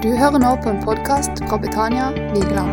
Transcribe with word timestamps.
Du 0.00 0.08
hører 0.16 0.40
nå 0.40 0.50
på 0.64 0.70
en 0.72 0.78
podkast 0.80 1.42
fra 1.44 1.58
Betania 1.60 2.06
Vigeland. 2.32 2.70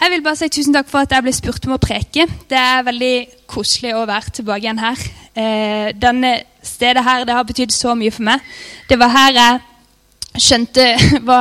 Jeg 0.00 0.10
vil 0.12 0.24
bare 0.26 0.36
si 0.36 0.50
tusen 0.52 0.76
takk 0.76 0.90
for 0.90 1.00
at 1.00 1.14
jeg 1.16 1.24
ble 1.24 1.32
spurt 1.32 1.64
om 1.64 1.78
å 1.78 1.80
preke. 1.80 2.26
Det 2.28 2.58
er 2.60 2.84
veldig 2.84 3.14
koselig 3.48 3.94
å 3.96 4.04
være 4.04 4.34
tilbake 4.36 4.66
igjen 4.66 4.82
her. 4.84 5.00
Eh, 5.32 5.88
denne 5.96 6.34
stedet 6.60 7.06
her 7.08 7.24
det 7.24 7.38
har 7.38 7.48
betydd 7.48 7.72
så 7.72 7.96
mye 7.96 8.12
for 8.12 8.28
meg. 8.28 8.44
Det 8.90 9.00
var 9.00 9.14
her 9.16 9.32
jeg 9.38 10.44
skjønte 10.44 10.86
hva 11.24 11.40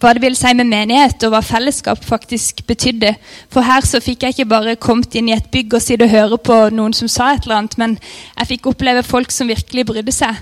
hva 0.00 0.14
det 0.16 0.22
vil 0.24 0.36
si 0.38 0.52
med 0.56 0.70
menighet, 0.70 1.20
og 1.26 1.34
hva 1.34 1.42
fellesskap 1.44 2.00
faktisk 2.06 2.64
betydde. 2.68 3.12
For 3.52 3.66
her 3.66 3.84
så 3.84 4.00
fikk 4.00 4.24
jeg 4.24 4.36
ikke 4.36 4.48
bare 4.48 4.78
kommet 4.80 5.14
inn 5.18 5.28
i 5.28 5.36
et 5.36 5.50
bygg 5.52 5.76
og 5.76 5.84
sitte 5.84 6.08
og 6.08 6.14
høre 6.14 6.40
på 6.40 6.58
noen 6.72 6.96
som 6.96 7.10
sa 7.10 7.34
et 7.34 7.44
eller 7.44 7.60
annet, 7.60 7.78
men 7.80 7.96
jeg 8.00 8.50
fikk 8.54 8.70
oppleve 8.72 9.04
folk 9.04 9.32
som 9.34 9.52
virkelig 9.52 9.86
brydde 9.92 10.16
seg. 10.16 10.40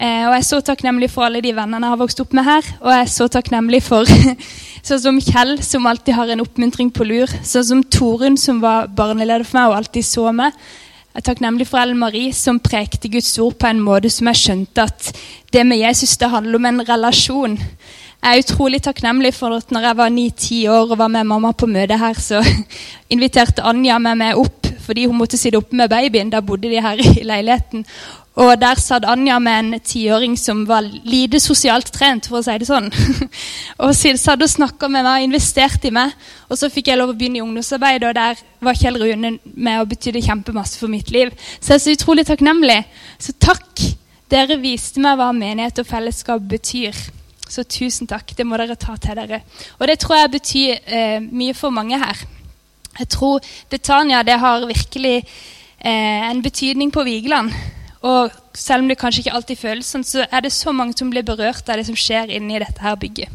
Eh, 0.00 0.22
og 0.24 0.32
jeg 0.32 0.40
er 0.40 0.46
så 0.46 0.60
takknemlig 0.64 1.10
for 1.12 1.26
alle 1.26 1.42
de 1.44 1.50
vennene 1.52 1.84
jeg 1.84 1.92
har 1.92 2.00
vokst 2.00 2.22
opp 2.22 2.30
med 2.36 2.46
her. 2.46 2.68
Og 2.80 2.92
jeg 2.94 3.04
er 3.04 3.10
så 3.12 3.26
takknemlig 3.28 3.82
for 3.84 4.08
sånn 4.88 5.02
som 5.02 5.18
Kjell, 5.20 5.58
som 5.66 5.88
alltid 5.90 6.16
har 6.16 6.30
en 6.32 6.44
oppmuntring 6.46 6.92
på 6.94 7.04
lur. 7.04 7.34
Sånn 7.44 7.66
som 7.68 7.82
Torunn, 7.84 8.38
som 8.40 8.62
var 8.62 8.88
barneleder 8.96 9.44
for 9.44 9.60
meg 9.60 9.72
og 9.72 9.80
alltid 9.82 10.08
så 10.08 10.30
meg. 10.32 10.56
Jeg 11.10 11.20
er 11.20 11.26
takknemlig 11.26 11.66
for 11.66 11.82
Ellen 11.82 11.98
Marie, 11.98 12.32
som 12.32 12.62
prekte 12.62 13.10
Guds 13.12 13.34
ord 13.42 13.58
på 13.60 13.66
en 13.66 13.82
måte 13.82 14.08
som 14.14 14.30
jeg 14.30 14.40
skjønte 14.40 14.84
at 14.86 15.08
det 15.52 15.64
med 15.66 15.82
Jesus 15.82 16.14
det 16.16 16.30
handler 16.30 16.60
om 16.60 16.68
en 16.70 16.84
relasjon. 16.86 17.58
Jeg 18.20 18.36
er 18.36 18.42
utrolig 18.42 18.82
takknemlig 18.84 19.30
for 19.32 19.56
at 19.56 19.70
når 19.72 19.86
jeg 19.86 19.96
var 19.96 20.10
ni-ti 20.12 20.56
år 20.68 20.90
og 20.92 20.98
var 21.00 21.08
med 21.08 21.24
mamma 21.24 21.54
på 21.56 21.68
møte 21.70 21.96
her, 21.96 22.18
så 22.20 22.42
inviterte 23.14 23.64
Anja 23.64 23.96
med 23.98 24.20
meg 24.20 24.40
opp 24.40 24.58
fordi 24.90 25.04
hun 25.06 25.20
måtte 25.20 25.38
sitte 25.38 25.58
oppe 25.60 25.76
med 25.76 25.88
babyen. 25.88 26.32
Da 26.32 26.40
bodde 26.42 26.68
de 26.68 26.80
her 26.82 26.98
i 27.20 27.22
leiligheten. 27.24 27.84
Og 28.40 28.52
der 28.60 28.80
satt 28.80 29.06
Anja 29.08 29.38
med 29.42 29.58
en 29.58 29.80
tiåring 29.80 30.36
som 30.38 30.64
var 30.68 30.84
lite 30.84 31.40
sosialt 31.40 31.92
trent, 31.94 32.28
for 32.28 32.40
å 32.40 32.44
si 32.44 32.56
det 32.60 32.68
sånn. 32.68 32.88
og 33.82 33.94
satt 33.94 34.42
og 34.42 34.50
snakka 34.50 34.88
med 34.88 35.04
meg 35.04 35.12
og 35.12 35.28
investerte 35.28 35.90
i 35.90 35.94
meg. 35.94 36.12
Og 36.48 36.58
så 36.60 36.70
fikk 36.72 36.90
jeg 36.90 37.00
lov 37.00 37.12
å 37.12 37.16
begynne 37.16 37.40
i 37.40 37.44
ungdomsarbeid, 37.44 38.04
og 38.08 38.18
der 38.18 38.42
var 38.60 38.80
Kjell 38.80 39.00
Rune 39.00 39.36
med 39.54 39.80
og 39.80 39.88
betydde 39.94 40.24
kjempemasse 40.26 40.80
for 40.80 40.92
mitt 40.92 41.12
liv. 41.14 41.32
Så 41.60 41.74
jeg 41.74 41.80
er 41.80 41.84
så 41.86 41.96
utrolig 41.96 42.26
takknemlig. 42.28 42.82
Så 43.20 43.36
takk. 43.38 43.86
Dere 44.30 44.60
viste 44.62 45.02
meg 45.02 45.16
hva 45.18 45.32
menighet 45.34 45.82
og 45.82 45.88
fellesskap 45.90 46.44
betyr. 46.50 46.94
Så 47.50 47.64
tusen 47.66 48.06
takk. 48.10 48.30
Det 48.36 48.46
må 48.46 48.58
dere 48.60 48.78
ta 48.78 48.94
til 49.00 49.18
dere. 49.18 49.42
Og 49.80 49.88
det 49.90 49.98
tror 50.02 50.20
jeg 50.20 50.34
betyr 50.36 50.76
eh, 50.86 51.18
mye 51.20 51.56
for 51.58 51.74
mange 51.74 51.98
her. 51.98 52.22
Jeg 52.98 53.08
tror 53.10 53.44
Betania 53.70 54.22
det 54.26 54.38
har 54.38 54.66
virkelig 54.66 55.16
eh, 55.20 56.30
en 56.30 56.42
betydning 56.42 56.92
på 56.94 57.04
Vigeland. 57.06 57.52
Og 58.06 58.30
selv 58.56 58.84
om 58.84 58.88
det 58.88 58.98
kanskje 58.98 59.24
ikke 59.24 59.34
alltid 59.36 59.60
føles 59.60 59.90
sånn, 59.92 60.06
så 60.06 60.24
er 60.24 60.44
det 60.44 60.52
så 60.54 60.72
mange 60.72 60.96
som 60.96 61.10
blir 61.12 61.26
berørt 61.26 61.68
av 61.68 61.80
det 61.80 61.86
som 61.88 61.98
skjer 61.98 62.32
inni 62.36 62.60
dette 62.62 62.80
her 62.80 62.96
bygget. 62.96 63.28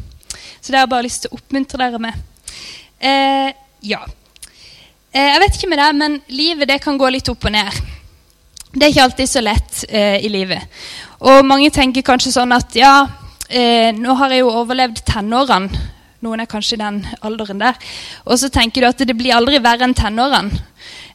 Så 0.60 0.72
det 0.72 0.80
har 0.80 0.86
jeg 0.86 0.94
bare 0.94 1.06
lyst 1.06 1.22
til 1.24 1.32
å 1.32 1.38
oppmuntre 1.38 1.78
dere 1.78 2.00
med. 2.02 2.24
Eh, 2.98 3.52
ja. 3.86 4.00
Eh, 5.12 5.28
jeg 5.28 5.42
vet 5.44 5.58
ikke 5.58 5.70
med 5.70 5.80
deg, 5.82 6.00
men 6.00 6.18
livet 6.32 6.72
det 6.72 6.80
kan 6.82 6.98
gå 6.98 7.10
litt 7.12 7.28
opp 7.30 7.46
og 7.46 7.54
ned. 7.54 7.78
Det 8.72 8.82
er 8.82 8.92
ikke 8.92 9.06
alltid 9.06 9.30
så 9.30 9.44
lett 9.44 9.84
eh, 9.88 10.18
i 10.26 10.32
livet. 10.32 10.66
Og 11.24 11.46
mange 11.46 11.70
tenker 11.72 12.04
kanskje 12.04 12.34
sånn 12.34 12.52
at 12.56 12.74
ja, 12.76 13.06
eh, 13.48 13.92
nå 13.96 14.16
har 14.20 14.34
jeg 14.34 14.44
jo 14.44 14.54
overlevd 14.62 15.04
tenårene. 15.08 15.84
Noen 16.24 16.40
er 16.42 16.48
kanskje 16.48 16.78
i 16.78 16.80
den 16.80 17.02
alderen 17.26 17.60
der. 17.60 17.76
Og 18.24 18.38
så 18.40 18.48
tenker 18.52 18.82
du 18.82 18.88
at 18.88 19.02
det 19.04 19.16
blir 19.16 19.36
aldri 19.36 19.60
verre 19.62 19.86
enn 19.86 19.94
tenårene. 19.96 20.64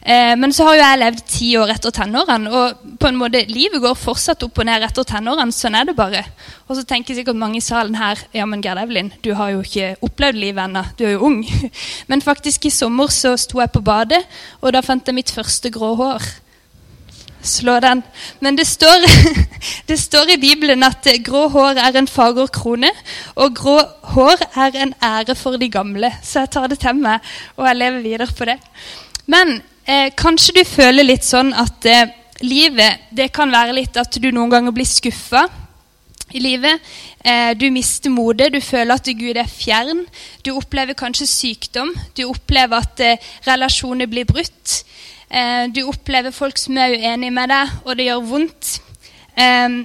Eh, 0.02 0.34
men 0.38 0.54
så 0.54 0.66
har 0.66 0.76
jo 0.76 0.82
jeg 0.82 1.00
levd 1.00 1.24
ti 1.30 1.48
år 1.62 1.72
etter 1.76 1.94
tenårene, 1.94 2.50
og 2.50 2.96
på 2.98 3.10
en 3.10 3.20
måte 3.20 3.44
livet 3.52 3.84
går 3.84 3.98
fortsatt 4.00 4.42
opp 4.48 4.58
og 4.58 4.66
ned 4.66 4.86
etter 4.88 5.06
tenårene. 5.06 5.54
Sånn 5.54 5.78
er 5.78 5.90
det 5.90 5.98
bare. 5.98 6.24
Og 6.68 6.78
så 6.78 6.86
tenker 6.88 7.18
sikkert 7.18 7.38
mange 7.38 7.60
i 7.60 7.66
salen 7.66 7.98
her 8.00 8.22
ja, 8.34 8.48
men 8.50 8.64
Gerd 8.66 8.82
Evelyn, 8.82 9.12
du 9.22 9.34
har 9.38 9.54
jo 9.54 9.62
ikke 9.66 9.94
opplevd 10.02 10.42
livet 10.42 10.64
ennå. 10.66 10.86
Du 10.98 11.06
er 11.06 11.16
jo 11.16 11.28
ung. 11.30 11.44
Men 12.10 12.24
faktisk 12.26 12.66
i 12.66 12.74
sommer 12.74 13.12
så 13.14 13.36
sto 13.40 13.62
jeg 13.62 13.74
på 13.74 13.84
badet, 13.86 14.24
og 14.62 14.74
da 14.74 14.82
fant 14.86 15.06
jeg 15.06 15.18
mitt 15.18 15.34
første 15.34 15.70
grå 15.74 15.94
hår 16.00 16.32
slå 17.44 17.80
den. 17.84 18.04
Men 18.40 18.58
det 18.58 18.68
står, 18.68 19.06
det 19.90 20.00
står, 20.00 20.34
i 20.34 20.40
Bibelen 20.42 20.84
at 20.84 21.08
grå 21.26 21.48
hår 21.54 21.82
er 21.82 21.98
en 22.00 22.08
fager 22.08 22.48
krone, 22.54 22.92
og 23.36 23.56
grå 23.56 23.78
hår 24.14 24.46
er 24.66 24.80
en 24.84 24.94
ære 25.04 25.36
for 25.36 25.58
de 25.58 25.70
gamle. 25.70 26.12
Så 26.24 26.46
jeg 26.46 26.54
tar 26.56 26.68
det 26.72 26.80
til 26.84 26.98
meg, 27.02 27.20
og 27.58 27.68
jeg 27.68 27.82
lever 27.82 28.06
videre 28.06 28.30
på 28.38 28.50
det. 28.50 28.58
Men 29.32 29.60
eh, 29.86 30.12
kanskje 30.18 30.60
du 30.60 30.64
føler 30.68 31.08
litt 31.08 31.26
sånn 31.28 31.54
at 31.54 31.90
eh, 31.90 32.14
livet 32.42 33.10
det 33.14 33.32
kan 33.34 33.52
være 33.54 33.76
litt 33.78 33.98
at 33.98 34.18
du 34.18 34.32
noen 34.32 34.52
ganger 34.52 34.76
blir 34.76 34.90
skuffa 34.90 35.48
i 36.34 36.40
livet. 36.40 36.80
Eh, 37.24 37.52
du 37.58 37.68
mister 37.74 38.12
motet, 38.14 38.54
du 38.54 38.62
føler 38.64 38.96
at 38.96 39.10
Gud 39.20 39.38
er 39.38 39.50
fjern. 39.50 40.06
Du 40.46 40.54
opplever 40.56 40.98
kanskje 40.98 41.28
sykdom. 41.30 41.94
Du 42.18 42.26
opplever 42.30 42.82
at 42.82 43.04
eh, 43.04 43.32
relasjoner 43.48 44.10
blir 44.12 44.28
brutt. 44.30 44.82
Eh, 45.32 45.68
du 45.72 45.86
opplever 45.88 46.34
folk 46.36 46.60
som 46.60 46.76
er 46.78 46.98
uenige 47.00 47.32
med 47.32 47.52
deg, 47.54 47.74
og 47.86 47.96
det 47.96 48.10
gjør 48.10 48.28
vondt. 48.28 48.72
Eh, 49.40 49.82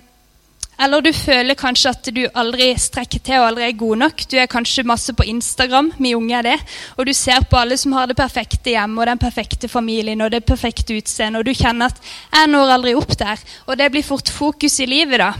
eller 0.76 1.00
du 1.00 1.08
føler 1.16 1.56
kanskje 1.56 1.90
at 1.94 2.08
du 2.12 2.22
aldri 2.36 2.68
strekker 2.76 3.22
til 3.24 3.40
og 3.40 3.46
aldri 3.50 3.64
er 3.64 3.78
god 3.80 4.00
nok. 4.02 4.24
Du 4.28 4.36
er 4.36 4.50
kanskje 4.50 4.84
masse 4.84 5.14
på 5.16 5.24
Instagram, 5.24 5.92
vi 5.96 6.12
unge 6.18 6.36
er 6.36 6.48
det, 6.50 6.56
og 6.98 7.06
du 7.08 7.14
ser 7.16 7.46
på 7.48 7.56
alle 7.56 7.78
som 7.80 7.94
har 7.96 8.10
det 8.10 8.18
perfekte 8.18 8.74
hjemme 8.74 9.00
og 9.00 9.08
den 9.08 9.22
perfekte 9.22 9.70
familien 9.72 10.20
og 10.20 10.34
det 10.34 10.44
perfekte 10.44 10.98
utseendet, 10.98 11.40
og 11.40 11.46
du 11.46 11.54
kjenner 11.54 11.86
at 11.86 12.00
'jeg 12.32 12.48
når 12.48 12.72
aldri 12.74 12.94
opp 12.94 13.12
der'. 13.16 13.44
Og 13.66 13.78
det 13.78 13.90
blir 13.90 14.02
fort 14.02 14.28
fokus 14.28 14.80
i 14.80 14.86
livet, 14.86 15.18
da. 15.18 15.32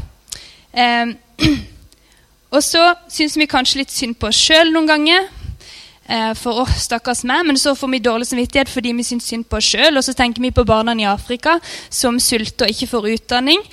Eh, 0.72 1.06
og 2.54 2.62
så 2.62 2.94
syns 3.08 3.36
vi 3.36 3.46
kanskje 3.46 3.78
litt 3.78 3.90
synd 3.90 4.14
på 4.14 4.28
oss 4.28 4.36
sjøl 4.36 4.72
noen 4.72 4.86
ganger. 4.86 5.28
Eh, 6.08 6.32
for 6.38 6.62
oss, 6.62 6.84
stakkars 6.84 7.24
meg, 7.26 7.42
men 7.48 7.56
så 7.58 7.72
får 7.74 7.90
vi 7.90 7.98
dårlig 8.04 8.28
samvittighet 8.28 8.70
fordi 8.70 8.92
vi 8.94 9.04
syns 9.06 9.26
synd 9.26 9.48
på 9.50 9.58
oss 9.58 9.72
sjøl. 9.72 9.98
Og 9.98 10.04
så 10.06 10.14
tenker 10.14 10.44
vi 10.44 10.52
på 10.54 10.64
barna 10.66 10.94
i 10.94 11.06
Afrika 11.08 11.56
som 11.90 12.20
sulter 12.22 12.68
og 12.68 12.74
ikke 12.74 12.90
får 12.92 13.08
utdanning. 13.16 13.64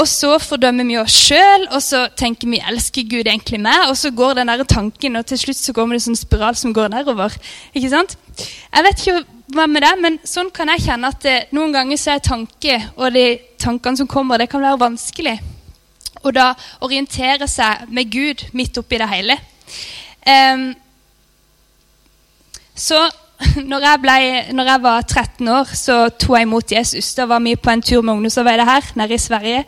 Og 0.00 0.08
så 0.08 0.38
fordømmer 0.40 0.88
vi 0.88 0.96
oss 1.02 1.18
sjøl, 1.28 1.68
og 1.68 1.82
så 1.84 2.06
tenker 2.16 2.48
vi 2.48 2.62
elsker 2.62 3.04
Gud 3.10 3.28
egentlig 3.28 3.60
meg? 3.60 3.90
Og 3.90 3.98
så 4.00 4.12
går 4.14 4.40
den 4.40 4.52
der 4.52 4.64
tanken, 4.64 5.20
og 5.20 5.28
til 5.28 5.42
slutt 5.44 5.60
så 5.60 5.76
går 5.76 5.92
det 5.92 6.00
en 6.00 6.06
sånn 6.08 6.22
spiral 6.22 6.56
som 6.58 6.72
går 6.72 6.92
nedover. 6.94 7.36
Ikke 7.76 7.92
sant? 7.92 8.16
Jeg 8.40 8.88
vet 8.88 9.02
ikke 9.02 9.24
hva 9.52 9.66
med 9.68 9.84
det, 9.84 9.94
men 10.00 10.20
sånn 10.24 10.48
kan 10.54 10.70
jeg 10.72 10.86
kjenne 10.86 11.10
at 11.12 11.24
det, 11.26 11.38
noen 11.52 11.74
ganger 11.76 12.00
så 12.00 12.14
er 12.14 12.24
tanke, 12.24 12.78
og 12.96 13.12
de 13.12 13.26
tankene 13.60 14.00
som 14.00 14.08
kommer, 14.08 14.40
det 14.40 14.48
kan 14.48 14.64
være 14.64 14.80
vanskelig. 14.80 15.36
Og 16.22 16.32
da 16.32 16.52
orientere 16.80 17.48
seg 17.50 17.84
med 17.92 18.08
Gud 18.14 18.46
midt 18.56 18.78
oppi 18.80 19.00
det 19.02 19.10
hele. 19.10 19.36
Um, 20.22 20.70
så 22.74 23.00
når 23.70 23.86
jeg, 23.86 24.00
ble, 24.02 24.18
når 24.54 24.70
jeg, 24.70 24.82
var 24.82 25.02
13 25.02 25.48
år, 25.50 25.74
så 25.74 25.96
tok 26.14 26.36
jeg 26.38 26.46
imot 26.46 26.72
Jesus. 26.72 27.14
Da 27.18 27.26
var 27.30 27.42
vi 27.42 27.56
på 27.56 27.72
en 27.72 27.82
tur 27.82 28.02
med 28.02 28.14
ungdomsarbeidet 28.14 28.68
her 28.68 28.92
nede 28.98 29.14
i 29.14 29.18
Sverige 29.18 29.64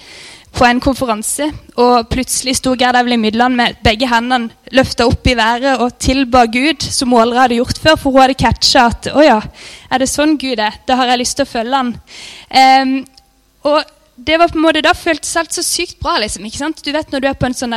på 0.54 0.66
en 0.68 0.80
konferanse. 0.80 1.48
Og 1.82 2.08
plutselig 2.08 2.56
sto 2.60 2.74
Gerd 2.78 2.96
Evelyn 3.00 3.22
Midland 3.24 3.58
med 3.58 3.80
begge 3.84 4.08
hendene 4.10 4.52
løfta 4.74 5.08
opp 5.10 5.26
i 5.26 5.36
været 5.38 5.80
og 5.82 5.98
tilba 5.98 6.44
Gud, 6.46 6.86
som 6.86 7.10
hun 7.10 7.24
aldri 7.24 7.42
hadde 7.42 7.58
gjort 7.58 7.82
før. 7.82 7.98
For 7.98 8.14
hun 8.14 8.22
hadde 8.22 8.38
catcha 8.38 8.86
at 8.92 9.10
å 9.10 9.24
ja, 9.24 9.40
er 9.90 10.02
det 10.02 10.10
sånn 10.12 10.38
Gud 10.38 10.62
er? 10.62 10.78
Da 10.86 11.00
har 11.00 11.10
jeg 11.12 11.24
lyst 11.24 11.38
til 11.40 11.48
å 11.48 11.50
følge 11.50 11.82
han. 11.82 11.92
Um, 12.54 12.96
og 13.66 13.82
det 14.16 14.36
var 14.38 14.48
på 14.48 14.58
en 14.58 14.62
måte, 14.62 14.82
Da 14.82 14.92
føltes 14.94 15.36
alt 15.36 15.52
så 15.52 15.62
sykt 15.62 15.98
bra. 15.98 16.18
liksom, 16.18 16.44
ikke 16.46 16.58
sant? 16.58 16.82
Du 16.84 16.92
vet 16.92 17.10
når 17.10 17.20
du 17.20 17.26
er 17.28 17.34
på 17.34 17.46
en 17.46 17.54
sånn 17.54 17.74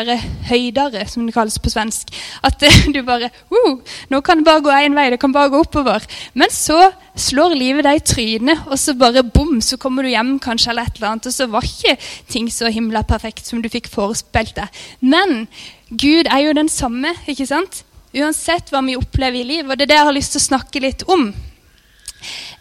høydare, 0.49 1.07
som 1.09 1.25
det 1.25 1.33
kalles 1.33 1.57
på 1.57 1.71
svensk, 1.73 2.13
at 2.43 2.61
du 2.93 3.01
bare 3.03 3.31
uh, 3.49 3.79
Nå 4.09 4.21
kan 4.21 4.37
det 4.37 4.45
bare 4.45 4.61
gå 4.61 4.69
én 4.69 4.95
vei. 4.95 5.09
Det 5.09 5.19
kan 5.19 5.33
bare 5.33 5.49
gå 5.49 5.63
oppover. 5.65 6.05
Men 6.33 6.53
så 6.53 6.91
slår 7.17 7.57
livet 7.57 7.87
deg 7.87 7.97
i 7.97 8.05
trynet, 8.05 8.67
og 8.67 8.77
så 8.77 8.93
bare 8.93 9.23
bom, 9.23 9.57
så 9.61 9.79
kommer 9.81 10.05
du 10.05 10.11
hjem 10.11 10.37
kanskje, 10.39 10.71
eller 10.71 10.85
et 10.85 10.99
eller 10.99 11.09
annet, 11.15 11.27
og 11.27 11.33
så 11.33 11.49
var 11.49 11.65
ikke 11.65 11.97
ting 12.29 12.51
så 12.53 12.69
himla 12.69 13.01
perfekt 13.07 13.49
som 13.49 13.61
du 13.63 13.69
fikk 13.73 13.89
forespeilt 13.89 14.55
deg. 14.59 14.81
Men 15.01 15.47
Gud 15.89 16.29
er 16.29 16.45
jo 16.45 16.55
den 16.57 16.69
samme, 16.69 17.15
ikke 17.25 17.49
sant? 17.49 17.81
Uansett 18.13 18.69
hva 18.71 18.83
vi 18.85 18.97
opplever 18.97 19.41
i 19.41 19.47
livet. 19.47 19.71
Og 19.71 19.77
det 19.77 19.87
er 19.87 19.93
det 19.93 20.01
jeg 20.01 20.09
har 20.09 20.15
lyst 20.15 20.35
til 20.35 20.43
å 20.43 20.49
snakke 20.51 20.83
litt 20.83 21.05
om. 21.09 21.31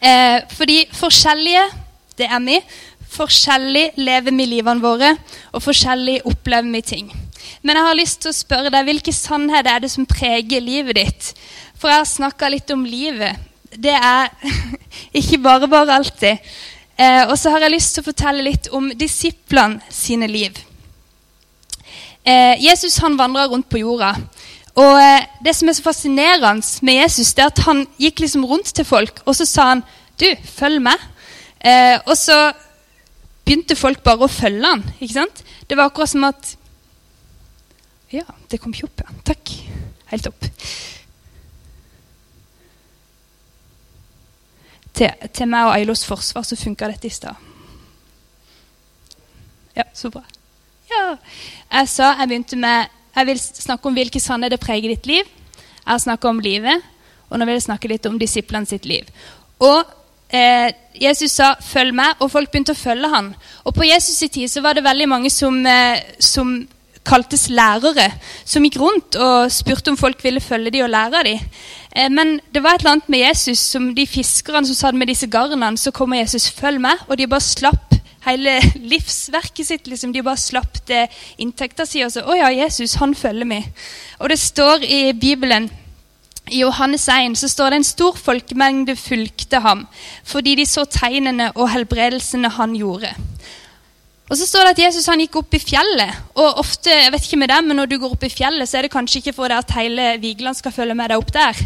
Eh, 0.01 0.43
fordi 0.57 0.83
forskjellige, 0.97 1.65
det 2.17 2.29
er 2.33 2.45
vi. 2.45 2.61
Forskjellig 3.13 3.97
lever 3.97 4.35
vi 4.35 4.47
livene 4.51 4.83
våre, 4.83 5.15
og 5.53 5.63
forskjellig 5.65 6.21
opplever 6.29 6.73
vi 6.75 6.83
ting. 6.85 7.11
Men 7.63 7.79
jeg 7.79 7.87
har 7.89 7.99
lyst 7.99 8.21
til 8.23 8.33
å 8.33 8.37
spørre 8.37 8.73
deg, 8.73 8.87
hvilke 8.89 9.15
sannheter 9.15 9.73
er 9.73 9.85
det 9.85 9.93
som 9.93 10.09
preger 10.09 10.65
livet 10.65 10.99
ditt? 10.99 11.33
For 11.79 11.93
jeg 11.93 12.03
har 12.03 12.09
snakka 12.11 12.51
litt 12.53 12.73
om 12.75 12.85
livet. 12.87 13.39
Det 13.77 13.95
er 13.95 14.33
ikke 15.21 15.43
bare 15.45 15.69
bare 15.71 16.01
alltid. 16.01 16.43
Eh, 16.97 17.23
og 17.29 17.37
så 17.39 17.53
har 17.53 17.67
jeg 17.67 17.77
lyst 17.77 17.95
til 17.95 18.05
å 18.05 18.09
fortelle 18.11 18.47
litt 18.47 18.71
om 18.75 18.89
disiplene 18.97 19.83
sine 19.93 20.29
liv. 20.31 20.57
Eh, 22.27 22.57
Jesus 22.65 22.99
han 23.05 23.19
vandra 23.19 23.47
rundt 23.47 23.69
på 23.71 23.83
jorda. 23.83 24.15
Og 24.77 25.01
eh, 25.01 25.27
det 25.45 25.55
som 25.57 25.69
er 25.69 25.77
så 25.77 25.85
fascinerende 25.85 26.87
med 26.87 26.99
Jesus, 27.03 27.35
det 27.35 27.45
er 27.45 27.53
at 27.53 27.65
han 27.69 27.85
gikk 28.01 28.25
liksom 28.25 28.45
rundt 28.45 28.73
til 28.75 28.85
folk, 28.85 29.23
og 29.25 29.37
så 29.37 29.47
sa 29.49 29.69
han 29.75 29.85
Du, 30.17 30.27
følg 30.57 30.81
meg. 30.81 31.01
Eh, 31.61 31.99
og 32.07 32.17
så 32.17 32.53
begynte 33.47 33.77
folk 33.79 34.03
bare 34.05 34.27
å 34.27 34.33
følge 34.33 34.67
han. 34.67 34.85
ikke 34.99 35.15
sant? 35.15 35.43
Det 35.69 35.79
var 35.79 35.91
akkurat 35.91 36.13
som 36.13 36.27
at 36.29 36.57
Ja, 38.13 38.27
det 38.51 38.61
kom 38.63 38.75
ikke 38.75 38.87
opp, 38.87 39.03
ja. 39.03 39.15
Takk. 39.27 39.51
Helt 40.13 40.29
opp. 40.31 40.47
Til, 44.97 45.11
til 45.35 45.51
meg 45.51 45.67
og 45.69 45.75
Eilos 45.75 46.05
forsvar 46.07 46.47
så 46.47 46.57
funka 46.57 46.89
dette 46.89 47.11
i 47.11 47.13
stad. 47.13 47.35
Ja, 49.77 49.85
så 49.93 50.09
bra. 50.15 50.23
Ja. 50.89 51.17
Jeg 51.73 51.91
sa 51.91 52.13
jeg 52.15 52.31
begynte 52.31 52.57
med 52.57 52.93
Jeg 53.17 53.27
vil 53.27 53.41
snakke 53.41 53.89
om 53.89 53.97
hvilke 53.97 54.21
sannheter 54.21 54.61
preger 54.61 54.93
ditt 54.93 55.07
liv. 55.09 55.27
Jeg 55.57 55.89
har 55.89 56.01
snakka 56.03 56.29
om 56.29 56.41
livet, 56.41 56.83
og 57.31 57.39
nå 57.39 57.47
vil 57.49 57.57
jeg 57.57 57.65
snakke 57.65 57.89
litt 57.89 58.07
om 58.07 58.19
disiplene 58.21 58.69
sitt 58.69 58.85
liv. 58.85 59.09
Og 59.65 59.89
eh, 60.31 60.73
Jesus 61.01 61.33
sa 61.33 61.55
'følg 61.55 61.95
meg', 61.95 62.17
og 62.21 62.31
folk 62.31 62.51
begynte 62.51 62.73
å 62.73 62.85
følge 62.85 63.09
han. 63.09 63.35
Og 63.65 63.75
På 63.75 63.83
Jesus' 63.83 64.23
i 64.25 64.29
tid 64.29 64.49
så 64.49 64.61
var 64.61 64.73
det 64.73 64.85
veldig 64.85 65.09
mange 65.09 65.31
som, 65.31 65.67
eh, 65.67 66.01
som 66.21 66.69
kaltes 67.05 67.49
lærere, 67.49 68.11
som 68.45 68.65
gikk 68.65 68.79
rundt 68.81 69.17
og 69.17 69.53
spurte 69.53 69.93
om 69.93 69.97
folk 69.97 70.25
ville 70.25 70.41
følge 70.41 70.71
dem 70.71 70.85
og 70.85 70.91
lære 70.91 71.23
dem. 71.25 71.39
Eh, 71.97 72.09
men 72.09 72.41
det 72.53 72.63
var 72.63 72.75
et 72.75 72.81
eller 72.81 72.91
annet 72.91 73.09
med 73.09 73.19
Jesus, 73.19 73.59
som 73.59 73.95
de 73.95 74.07
fiskerne 74.07 74.67
som 74.67 74.75
satt 74.75 74.95
med 74.95 75.07
disse 75.07 75.27
garnene, 75.27 75.79
så 75.79 75.91
kommer 75.91 76.17
Jesus 76.17 76.51
'følg 76.51 76.81
meg', 76.81 77.05
og 77.09 77.19
de 77.19 77.27
bare 77.27 77.41
slapp 77.41 77.95
hele 78.27 78.61
livsverket 78.93 79.67
sitt. 79.67 79.87
Liksom. 79.87 80.13
De 80.13 80.23
bare 80.23 80.37
slapp 80.37 80.87
det 80.89 81.09
inntekta 81.39 81.87
si 81.87 82.03
og 82.03 82.13
så 82.13 82.23
'Å 82.23 82.37
ja, 82.37 82.65
Jesus, 82.65 82.95
han 82.95 83.15
følger 83.15 83.45
meg'. 83.45 83.67
Og 84.19 84.29
det 84.29 84.39
står 84.39 84.83
i 84.83 85.13
Bibelen 85.13 85.71
i 86.51 86.61
Johannes 86.63 87.09
1 87.11 87.35
så 87.39 87.49
står 87.51 87.73
det 87.73 87.81
en 87.81 87.89
stor 87.89 88.19
folkemengde 88.19 88.95
fulgte 88.99 89.61
ham 89.65 89.87
fordi 90.27 90.55
de 90.61 90.67
så 90.69 90.85
tegnene 90.87 91.51
og 91.55 91.71
helbredelsene 91.73 92.53
han 92.55 92.77
gjorde. 92.79 93.11
Og 94.27 94.39
så 94.39 94.47
står 94.47 94.67
det 94.67 94.73
at 94.75 94.83
Jesus 94.89 95.07
han 95.07 95.21
gikk 95.23 95.37
opp 95.39 95.55
i 95.55 95.63
fjellet. 95.63 96.23
Og 96.35 96.59
ofte, 96.63 96.91
jeg 96.91 97.13
vet 97.15 97.27
ikke 97.29 97.39
med 97.39 97.51
dem, 97.53 97.69
men 97.69 97.79
når 97.79 97.91
du 97.91 97.99
går 98.03 98.17
opp 98.17 98.25
i 98.27 98.33
fjellet, 98.33 98.67
så 98.67 98.79
er 98.79 98.87
det 98.87 98.95
kanskje 98.95 99.21
ikke 99.21 99.37
for 99.37 99.55
at 99.55 99.71
hele 99.77 100.17
Vigeland 100.23 100.59
skal 100.59 100.75
følge 100.75 100.97
med 100.99 101.13
deg 101.13 101.23
opp 101.23 101.31
der. 101.35 101.61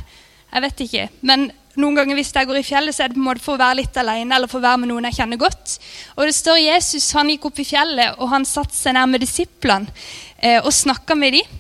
Jeg 0.51 0.65
vet 0.67 0.83
ikke. 0.85 1.07
Men 1.25 1.47
noen 1.81 1.97
ganger 1.97 2.19
hvis 2.19 2.35
jeg 2.35 2.49
går 2.51 2.61
i 2.61 2.67
fjellet, 2.67 2.97
så 2.97 3.05
er 3.05 3.09
det 3.09 3.17
på 3.17 3.23
en 3.23 3.29
måte 3.31 3.45
for 3.45 3.57
å 3.57 3.63
være 3.63 3.79
litt 3.81 3.97
alene 4.03 4.37
eller 4.37 4.51
for 4.51 4.61
å 4.61 4.67
være 4.67 4.83
med 4.83 4.93
noen 4.93 5.09
jeg 5.09 5.21
kjenner 5.23 5.41
godt. 5.41 5.79
Og 6.19 6.29
det 6.29 6.37
står 6.37 6.61
Jesus 6.61 7.09
han 7.17 7.33
gikk 7.33 7.49
opp 7.49 7.63
i 7.63 7.69
fjellet, 7.71 8.21
og 8.21 8.33
han 8.35 8.45
satte 8.49 8.77
seg 8.77 8.97
nær 8.97 9.09
med 9.09 9.25
disiplene 9.25 9.89
eh, 10.37 10.61
og 10.61 10.73
snakka 10.75 11.17
med 11.17 11.39
dem. 11.39 11.59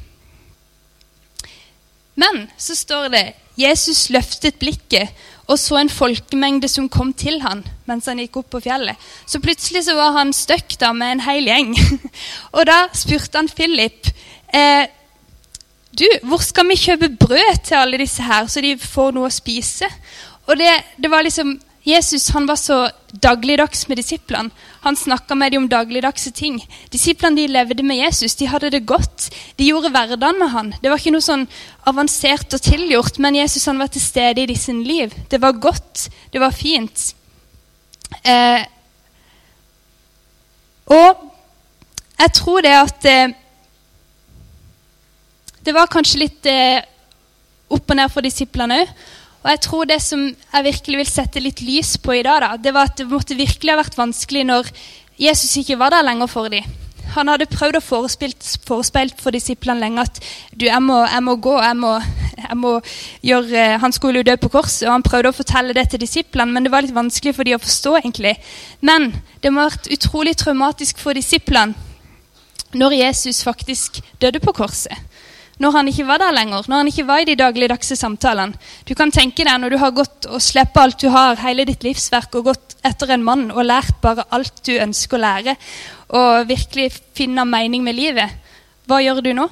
Men 2.19 2.47
så 2.59 2.77
står 2.79 3.11
det 3.15 3.25
Jesus 3.61 4.09
løftet 4.11 4.59
blikket 4.61 5.11
og 5.51 5.59
så 5.59 5.81
en 5.81 5.91
folkemengde 5.91 6.69
som 6.71 6.89
kom 6.89 7.11
til 7.17 7.41
han 7.43 7.65
mens 7.89 8.07
han 8.07 8.21
gikk 8.23 8.39
opp 8.41 8.53
på 8.55 8.63
fjellet. 8.63 8.95
Så 9.27 9.41
plutselig 9.43 9.83
så 9.89 9.97
var 9.99 10.15
han 10.15 10.33
støkk 10.37 10.77
da 10.79 10.93
med 10.95 11.17
en 11.17 11.25
hel 11.25 11.51
gjeng. 11.51 11.75
og 12.57 12.63
da 12.69 12.85
spurte 12.95 13.41
han 13.41 13.51
Philip 13.51 14.13
eh, 14.55 14.87
du, 15.91 16.07
hvor 16.23 16.39
skal 16.39 16.69
vi 16.71 16.79
kjøpe 16.79 17.11
brød 17.19 17.65
til 17.67 17.81
alle 17.81 17.99
disse 17.99 18.23
her, 18.23 18.47
så 18.47 18.63
de 18.63 18.77
får 18.79 19.11
noe 19.17 19.27
å 19.27 19.35
spise? 19.35 19.89
Og 20.47 20.55
det, 20.59 20.71
det 21.03 21.11
var 21.11 21.27
liksom 21.27 21.57
Jesus 21.83 22.29
han 22.31 22.47
var 22.47 22.57
så 22.61 22.91
dagligdags 23.11 23.89
med 23.89 23.97
disiplene. 23.97 24.51
Han 24.81 24.97
snakka 24.97 25.35
med 25.35 25.53
dem 25.53 25.63
om 25.63 25.69
dagligdagse 25.69 26.31
ting. 26.37 26.59
Disiplene 26.93 27.37
de 27.37 27.47
levde 27.49 27.83
med 27.83 27.97
Jesus. 27.97 28.35
De 28.37 28.47
hadde 28.47 28.71
det 28.71 28.85
godt. 28.87 29.31
De 29.57 29.65
gjorde 29.65 29.89
hverdagen 29.89 30.39
med 30.39 30.53
han. 30.53 30.75
Det 30.83 30.91
var 30.91 31.01
ikke 31.01 31.15
noe 31.15 31.25
sånn 31.25 31.47
avansert 31.89 32.53
og 32.53 32.61
tilgjort, 32.65 33.19
men 33.19 33.41
Jesus 33.41 33.65
han 33.71 33.81
var 33.81 33.89
til 33.89 34.05
stede 34.05 34.45
i 34.45 34.59
sin 34.61 34.83
liv. 34.85 35.15
Det 35.33 35.41
var 35.41 35.57
godt. 35.57 36.11
Det 36.33 36.41
var 36.41 36.53
fint. 36.53 37.15
Eh, 38.25 38.61
og 40.91 41.27
jeg 42.21 42.33
tror 42.37 42.61
det 42.61 42.73
at 42.75 43.05
eh, 43.07 43.37
Det 45.65 45.75
var 45.77 45.87
kanskje 45.93 46.19
litt 46.19 46.47
eh, 46.49 46.81
opp 47.71 47.93
og 47.93 47.97
ned 47.97 48.11
for 48.11 48.25
disiplene 48.25 48.81
òg. 48.83 48.93
Og 49.41 49.49
jeg 49.49 49.61
tror 49.65 49.89
det 49.89 50.01
som 50.05 50.27
jeg 50.29 50.67
virkelig 50.67 51.01
vil 51.01 51.09
sette 51.09 51.41
litt 51.41 51.63
lys 51.65 51.95
på 52.03 52.19
i 52.19 52.25
dag, 52.27 52.43
da, 52.45 52.51
det 52.61 52.75
var 52.77 52.91
at 52.91 52.99
det 53.01 53.09
måtte 53.09 53.39
virkelig 53.39 53.73
ha 53.73 53.81
vært 53.81 53.97
vanskelig 53.97 54.45
når 54.49 54.69
Jesus 55.21 55.57
ikke 55.63 55.79
var 55.81 55.95
der 55.95 56.05
lenger 56.05 56.29
for 56.29 56.53
dem. 56.53 56.67
Han 57.15 57.27
hadde 57.27 57.49
prøvd 57.51 57.81
å 57.81 57.83
forespeilt 57.83 59.19
for 59.19 59.35
disiplene 59.35 59.83
lenge 59.83 60.05
at 60.05 60.21
du, 60.55 60.69
jeg 60.69 60.83
må, 60.85 61.01
jeg 61.09 61.25
må 61.27 61.35
gå, 61.43 61.57
jeg 61.59 61.79
må, 61.81 61.97
jeg 62.39 62.59
må, 62.61 62.75
gjøre 63.27 63.65
Han 63.83 63.95
skulle 63.97 64.21
jo 64.21 64.29
dø 64.29 64.37
på 64.39 64.53
korset, 64.53 64.85
og 64.87 64.95
han 64.95 65.07
prøvde 65.07 65.33
å 65.33 65.37
fortelle 65.37 65.75
det 65.75 65.89
til 65.91 66.05
disiplene, 66.05 66.55
men 66.55 66.67
det 66.67 66.73
var 66.73 66.87
litt 66.87 66.95
vanskelig 66.95 67.35
for 67.35 67.49
dem 67.49 67.59
å 67.59 67.65
forstå. 67.65 67.97
egentlig. 68.05 68.37
Men 68.81 69.11
det 69.43 69.51
må 69.51 69.65
ha 69.65 69.73
vært 69.73 69.91
utrolig 69.91 70.37
traumatisk 70.39 71.01
for 71.03 71.19
disiplene 71.19 71.75
når 72.71 73.01
Jesus 73.01 73.43
faktisk 73.43 73.99
døde 74.23 74.39
på 74.39 74.53
korset 74.55 74.95
når 75.61 75.77
han 75.77 75.89
ikke 75.91 76.07
var 76.09 76.23
der 76.23 76.35
lenger, 76.35 76.65
når 76.67 76.83
han 76.83 76.91
ikke 76.91 77.07
var 77.09 77.23
i 77.23 77.29
de 77.29 77.37
dagligdagse 77.37 77.97
samtalene. 78.01 78.57
Du 78.89 78.95
kan 78.97 79.13
tenke 79.13 79.45
deg 79.45 79.61
når 79.61 79.75
du 79.75 79.79
har 79.83 79.95
gått 79.97 80.29
og 80.31 80.41
sluppet 80.41 80.83
alt 80.83 81.01
du 81.03 81.11
har, 81.13 81.41
hele 81.45 81.67
ditt 81.69 81.85
livsverk, 81.85 82.39
og 82.39 82.53
gått 82.53 82.77
etter 82.87 83.13
en 83.13 83.25
mann 83.25 83.51
og 83.53 83.67
lært 83.69 83.99
bare 84.01 84.25
alt 84.33 84.63
du 84.65 84.73
ønsker 84.81 85.19
å 85.19 85.25
lære, 85.25 85.57
og 86.17 86.49
virkelig 86.49 86.95
finne 87.17 87.45
mening 87.45 87.85
med 87.85 87.99
livet. 87.99 88.39
Hva 88.89 89.03
gjør 89.05 89.21
du 89.25 89.35
nå? 89.37 89.51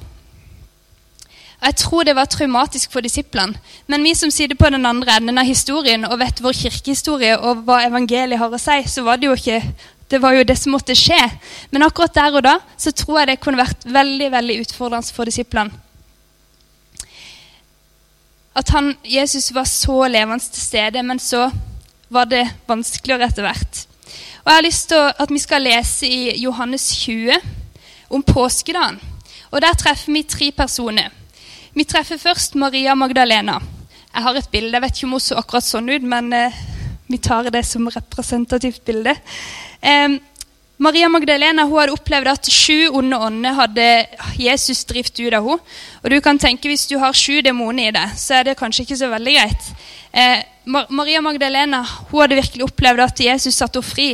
Jeg 1.58 1.74
tror 1.82 2.06
det 2.06 2.14
var 2.14 2.30
traumatisk 2.30 2.92
for 2.94 3.02
disiplene. 3.04 3.58
Men 3.90 4.04
vi 4.06 4.14
som 4.14 4.30
sitter 4.30 4.56
på 4.56 4.70
den 4.70 4.86
andre 4.86 5.16
enden 5.18 5.40
av 5.42 5.46
historien 5.48 6.06
og 6.06 6.20
vet 6.20 6.40
vår 6.40 6.54
kirkehistorie 6.54 7.34
og 7.36 7.64
hva 7.66 7.82
evangeliet 7.88 8.38
har 8.38 8.54
å 8.54 8.60
si, 8.62 8.78
så 8.86 9.02
var 9.06 9.18
det 9.18 9.28
jo 9.28 9.36
ikke 9.36 9.60
det 10.08 10.22
var 10.22 10.38
jo 10.38 10.44
det 10.46 10.56
som 10.56 10.72
måtte 10.72 10.96
skje. 10.96 11.18
Men 11.74 11.84
akkurat 11.84 12.14
der 12.16 12.38
og 12.38 12.46
da 12.46 12.54
så 12.80 12.94
tror 12.96 13.20
jeg 13.20 13.30
det 13.32 13.40
kunne 13.42 13.60
vært 13.60 13.84
veldig 13.84 14.30
veldig 14.32 14.56
utfordrende 14.62 15.12
for 15.12 15.28
disiplene. 15.28 15.87
At 18.58 18.72
han, 18.74 18.96
Jesus 19.06 19.52
var 19.54 19.68
så 19.70 20.08
levende 20.10 20.42
til 20.42 20.62
stede, 20.62 21.02
men 21.06 21.20
så 21.22 21.50
var 22.10 22.26
det 22.26 22.42
vanskeligere 22.66 23.28
etter 23.28 23.46
hvert. 23.46 23.84
Og 24.42 24.50
Jeg 24.50 24.56
har 24.56 24.66
lyst 24.66 24.88
til 24.88 25.12
at 25.22 25.30
vi 25.30 25.38
skal 25.38 25.62
lese 25.62 26.08
i 26.08 26.40
Johannes 26.42 26.88
20 27.04 27.36
om 28.10 28.22
påskedagen. 28.22 28.98
Og 29.50 29.60
Der 29.62 29.74
treffer 29.78 30.12
vi 30.12 30.22
tre 30.22 30.50
personer. 30.52 31.12
Vi 31.74 31.84
treffer 31.84 32.18
først 32.18 32.54
Maria 32.54 32.94
Magdalena. 32.94 33.60
Jeg 34.14 34.22
har 34.22 34.34
et 34.34 34.48
bilde. 34.50 34.72
Jeg 34.72 34.82
vet 34.82 34.96
ikke 34.96 35.06
om 35.06 35.12
hun 35.12 35.20
så 35.20 35.36
akkurat 35.38 35.64
sånn 35.64 35.90
ut, 35.92 36.02
men 36.02 36.32
eh, 36.32 36.56
vi 37.06 37.18
tar 37.22 37.50
det 37.52 37.62
som 37.66 37.86
representativt 37.86 38.82
bilde. 38.84 39.14
Eh, 39.82 40.18
Maria 40.78 41.08
Magdalena 41.10 41.64
hun 41.66 41.80
hadde 41.80 41.94
opplevd 41.96 42.28
at 42.30 42.48
sju 42.54 42.92
onde 42.94 43.18
ånder 43.18 43.56
hadde 43.56 43.86
Jesus 44.38 44.84
drift 44.86 45.16
ut 45.18 45.34
av 45.34 45.42
henne. 45.42 45.58
Og 46.04 46.12
du 46.12 46.20
kan 46.22 46.38
tenke 46.38 46.70
Hvis 46.70 46.86
du 46.86 46.98
har 47.02 47.12
sju 47.12 47.40
demoner 47.42 47.88
i 47.88 47.94
deg, 47.94 48.12
så 48.14 48.38
er 48.38 48.44
det 48.46 48.58
kanskje 48.60 48.84
ikke 48.84 48.98
så 49.00 49.08
veldig 49.10 49.34
greit. 49.34 49.72
Eh, 50.12 50.44
Maria 50.68 51.20
Magdalena 51.20 51.82
hun 51.82 52.20
hadde 52.22 52.38
virkelig 52.38 52.68
opplevd 52.68 53.00
at 53.00 53.20
Jesus 53.20 53.58
satte 53.58 53.82
henne 53.82 53.90
fri. 53.90 54.08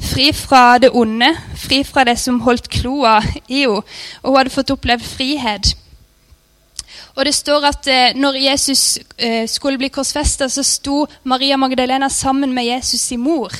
Fri 0.00 0.30
fra 0.32 0.78
det 0.78 0.90
onde, 0.94 1.34
fri 1.56 1.82
fra 1.84 2.06
det 2.08 2.16
som 2.18 2.40
holdt 2.40 2.70
kloa 2.72 3.18
i 3.48 3.66
henne. 3.66 3.84
Og 4.22 4.30
hun 4.30 4.38
hadde 4.40 4.54
fått 4.56 4.72
opplevd 4.72 5.04
frihet. 5.04 5.74
Og 7.16 7.24
det 7.28 7.34
står 7.36 7.68
at 7.68 7.92
eh, 7.92 8.16
når 8.16 8.40
Jesus 8.40 8.98
eh, 9.18 9.44
skulle 9.48 9.76
bli 9.80 9.92
korsfesta, 9.92 10.48
så 10.48 10.64
sto 10.64 11.04
Maria 11.24 11.60
Magdalena 11.60 12.08
sammen 12.08 12.56
med 12.56 12.64
Jesus' 12.72 13.12
i 13.12 13.20
mor. 13.20 13.52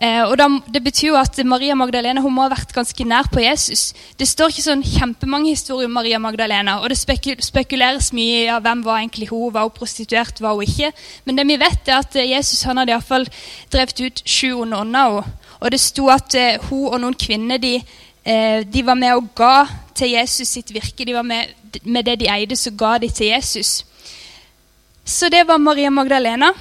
Eh, 0.00 0.22
og 0.24 0.38
da, 0.40 0.46
Det 0.72 0.80
betyr 0.80 1.10
jo 1.10 1.16
at 1.20 1.36
Maria 1.44 1.74
Magdalena 1.76 2.22
hun 2.24 2.32
må 2.32 2.46
ha 2.46 2.54
vært 2.54 2.72
ganske 2.72 3.04
nær 3.04 3.28
på 3.28 3.42
Jesus. 3.44 3.90
Det 4.16 4.28
står 4.28 4.48
ikke 4.48 4.64
sånn 4.64 4.84
kjempemange 4.86 5.52
historier 5.52 5.90
om 5.90 5.98
Maria 5.98 6.18
Magdalena, 6.18 6.78
og 6.80 6.88
det 6.88 6.96
spekuleres 7.44 8.08
mye 8.16 8.46
av 8.46 8.48
ja, 8.48 8.60
hvem 8.64 8.84
var 8.86 9.02
egentlig 9.02 9.28
hun, 9.28 9.52
var 9.52 9.68
hun 9.68 9.76
prostituert, 9.76 10.40
var 10.40 10.56
hun 10.56 10.64
ikke. 10.64 10.92
Men 11.28 11.36
det 11.36 11.46
vi 11.50 11.58
vet, 11.60 11.82
er 11.84 12.00
at 12.00 12.16
eh, 12.16 12.30
Jesus 12.32 12.64
han 12.64 12.80
hadde 12.80 12.96
iallfall 12.96 13.28
drevet 13.72 14.00
ut 14.00 14.24
sju 14.24 14.54
onde 14.62 14.80
ånder. 14.80 15.20
Og 15.60 15.68
det 15.74 15.82
sto 15.84 16.08
at 16.08 16.34
eh, 16.38 16.56
hun 16.70 16.88
og 16.88 16.98
noen 17.02 17.20
kvinner 17.20 17.60
de, 17.60 17.76
eh, 18.24 18.64
de, 18.64 18.86
var 18.86 18.96
med 18.96 19.18
og 19.18 19.28
ga 19.36 19.66
til 19.92 20.14
Jesus 20.16 20.48
sitt 20.48 20.72
virke. 20.72 21.04
De 21.04 21.12
var 21.12 21.28
med, 21.28 21.52
med 21.84 22.08
det 22.08 22.22
de 22.24 22.32
eide, 22.32 22.56
så 22.56 22.72
ga 22.72 22.96
de 22.98 23.12
til 23.12 23.34
Jesus. 23.34 23.82
Så 25.04 25.28
det 25.28 25.44
var 25.44 25.60
Maria 25.60 25.90
Magdalena. 25.92 26.54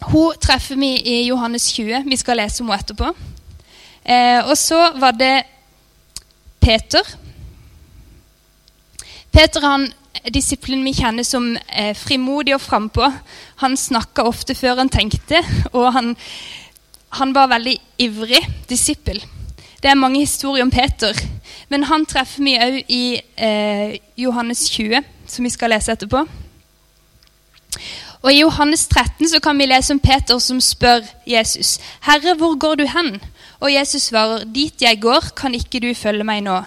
Hun 0.00 0.36
treffer 0.40 0.78
vi 0.78 0.92
i 1.02 1.26
Johannes 1.26 1.72
20. 1.72 2.04
Vi 2.06 2.16
skal 2.16 2.38
lese 2.38 2.62
om 2.62 2.70
henne 2.70 2.82
etterpå. 2.82 3.12
Eh, 4.04 4.40
og 4.46 4.54
så 4.58 4.78
var 4.96 5.16
det 5.18 5.42
Peter. 6.60 7.02
Peter 9.30 9.60
han 9.66 9.88
disiplen 10.34 10.84
vi 10.84 10.94
kjenner 10.96 11.26
som 11.26 11.50
eh, 11.56 11.94
frimodig 11.96 12.54
og 12.56 12.62
frampå. 12.62 13.10
Han 13.62 13.76
snakka 13.76 14.24
ofte 14.28 14.54
før 14.54 14.80
han 14.82 14.92
tenkte, 14.92 15.42
og 15.72 15.92
han, 15.92 16.14
han 17.20 17.34
var 17.34 17.52
veldig 17.52 17.76
ivrig 17.98 18.42
disippel. 18.70 19.20
Det 19.82 19.90
er 19.90 19.98
mange 19.98 20.20
historier 20.24 20.64
om 20.66 20.70
Peter, 20.74 21.14
men 21.68 21.86
han 21.86 22.06
treffer 22.08 22.42
vi 22.42 22.56
òg 22.58 22.78
i 22.90 23.04
eh, 23.36 23.98
Johannes 24.18 24.66
20, 24.72 25.04
som 25.26 25.46
vi 25.46 25.54
skal 25.54 25.74
lese 25.74 25.94
etterpå. 25.94 26.24
Og 28.22 28.32
I 28.32 28.40
Johannes 28.40 28.86
13 28.88 29.28
så 29.28 29.40
kan 29.40 29.58
vi 29.58 29.66
lese 29.66 29.94
om 29.94 30.00
Peter 30.00 30.38
som 30.38 30.60
spør 30.60 31.00
Jesus, 31.26 31.78
'Herre, 32.02 32.34
hvor 32.36 32.58
går 32.58 32.74
du 32.74 32.86
hen?' 32.86 33.20
Og 33.60 33.74
Jesus 33.74 34.02
svarer, 34.02 34.44
dit 34.44 34.82
jeg 34.82 35.00
går, 35.02 35.24
kan 35.36 35.54
ikke 35.54 35.80
du 35.80 35.94
følge 35.94 36.24
meg 36.24 36.42
nå. 36.42 36.62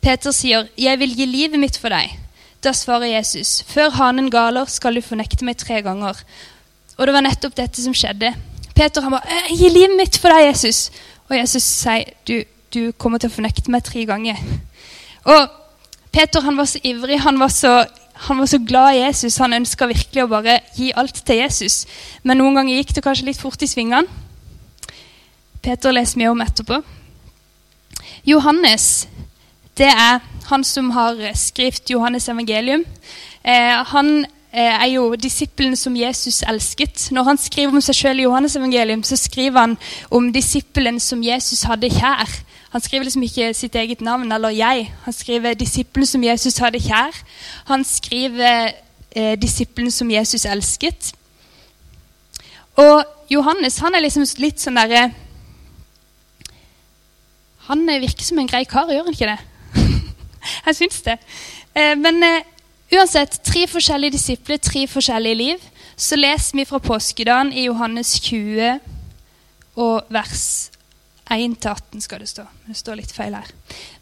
Peter 0.00 0.30
sier, 0.30 0.66
jeg 0.78 0.98
vil 0.98 1.16
gi 1.16 1.24
livet 1.24 1.60
mitt 1.60 1.78
for 1.80 1.88
deg. 1.88 2.18
Da 2.64 2.72
svarer 2.72 3.06
Jesus, 3.16 3.62
før 3.68 3.90
hanen 3.90 4.30
galer, 4.30 4.64
skal 4.68 4.94
du 4.94 5.00
fornekte 5.00 5.44
meg 5.44 5.56
tre 5.56 5.80
ganger. 5.82 6.20
Og 6.96 7.06
det 7.06 7.14
var 7.14 7.24
nettopp 7.24 7.56
dette 7.56 7.82
som 7.82 7.94
skjedde. 7.96 8.34
Peter 8.74 9.02
han 9.02 9.10
bare, 9.16 9.40
gir 9.48 9.72
livet 9.72 9.96
mitt 9.96 10.18
for 10.20 10.28
deg, 10.28 10.50
Jesus. 10.50 10.90
Og 11.30 11.36
Jesus 11.38 11.62
sier, 11.62 12.12
du, 12.28 12.42
du 12.74 12.92
kommer 12.92 13.18
til 13.18 13.32
å 13.32 13.34
fornekte 13.34 13.72
meg 13.72 13.84
tre 13.86 14.04
ganger. 14.08 14.40
Og 15.24 15.48
Peter 16.12 16.44
han 16.44 16.56
var 16.56 16.68
så 16.70 16.80
ivrig, 16.84 17.20
han 17.24 17.40
var 17.40 17.52
så, 17.52 17.74
han 18.14 18.38
var 18.38 18.46
så 18.46 18.58
glad 18.58 18.94
i 18.94 19.00
Jesus. 19.02 19.38
Han 19.42 19.56
ønska 19.56 19.88
virkelig 19.90 20.22
å 20.24 20.30
bare 20.30 20.60
gi 20.76 20.92
alt 20.96 21.18
til 21.26 21.42
Jesus. 21.42 21.82
Men 22.22 22.38
noen 22.38 22.60
ganger 22.60 22.78
gikk 22.78 22.94
det 22.94 23.04
kanskje 23.04 23.26
litt 23.28 23.40
fort 23.40 23.62
i 23.62 23.68
svingene. 23.68 24.06
Peter 25.64 25.94
leser 25.96 26.20
mye 26.20 26.30
om 26.30 26.44
etterpå. 26.44 26.78
Johannes, 28.28 29.08
det 29.76 29.88
er 29.90 30.20
han 30.50 30.64
som 30.64 30.90
har 30.94 31.18
skrevet 31.36 31.90
Johannes 31.90 32.28
evangelium. 32.28 32.84
Eh, 33.42 33.80
han 33.90 34.10
eh, 34.24 34.33
er 34.54 34.86
jo 34.86 35.14
disippelen 35.18 35.76
som 35.76 35.96
Jesus 35.96 36.42
elsket. 36.46 37.08
Når 37.10 37.22
han 37.22 37.38
skriver 37.38 37.74
om 37.74 37.82
seg 37.82 37.96
selv 37.96 38.20
i 38.20 38.26
Johannes 38.26 38.56
evangelium, 38.56 39.02
så 39.02 39.16
skriver 39.16 39.60
han 39.60 39.76
om 40.10 40.32
disippelen 40.32 41.00
som 41.00 41.22
Jesus 41.22 41.62
hadde 41.66 41.90
kjær. 41.90 42.30
Han 42.74 42.82
skriver 42.82 43.04
liksom 43.04 43.22
ikke 43.22 43.54
sitt 43.54 43.74
eget 43.74 44.00
navn 44.00 44.32
eller 44.32 44.48
jeg. 44.48 44.88
Han 45.04 45.12
skriver 45.12 45.54
disippelen 45.54 46.06
som 46.06 46.24
Jesus 46.24 46.56
hadde 46.58 46.80
kjær. 46.82 47.18
Han 47.66 47.84
skriver 47.84 48.72
eh, 49.16 49.36
disippelen 49.42 49.90
som 49.90 50.10
Jesus 50.10 50.44
elsket. 50.44 51.12
Og 52.76 53.04
Johannes 53.30 53.78
han 53.78 53.94
er 53.94 54.02
liksom 54.02 54.26
litt 54.42 54.58
sånn 54.60 54.78
derre 54.78 55.12
Han 57.68 57.86
virker 57.86 58.26
som 58.26 58.38
en 58.42 58.48
grei 58.50 58.64
kar, 58.68 58.90
gjør 58.92 59.06
han 59.06 59.14
ikke 59.14 59.30
det? 59.30 59.38
Jeg 60.66 60.76
syns 60.76 60.98
det. 61.06 61.14
Eh, 61.72 61.94
men 61.96 62.18
eh, 62.26 62.42
uansett, 62.92 63.40
tre 63.46 63.66
forskjellige 63.70 64.16
disipler, 64.18 64.60
tre 64.60 64.86
forskjellige 64.90 65.40
liv. 65.40 65.70
Så 65.96 66.18
leser 66.18 66.58
vi 66.58 66.66
fra 66.66 66.80
påskedagen 66.82 67.52
i 67.52 67.68
Johannes 67.68 68.16
20 68.20 68.80
og 69.76 70.10
vers 70.12 70.70
1-18 71.30 72.02
skal 72.04 72.20
det 72.20 72.28
stå. 72.28 72.44
Det 72.66 72.76
står 72.76 73.00
litt 73.00 73.14
feil 73.14 73.34
her. 73.34 73.48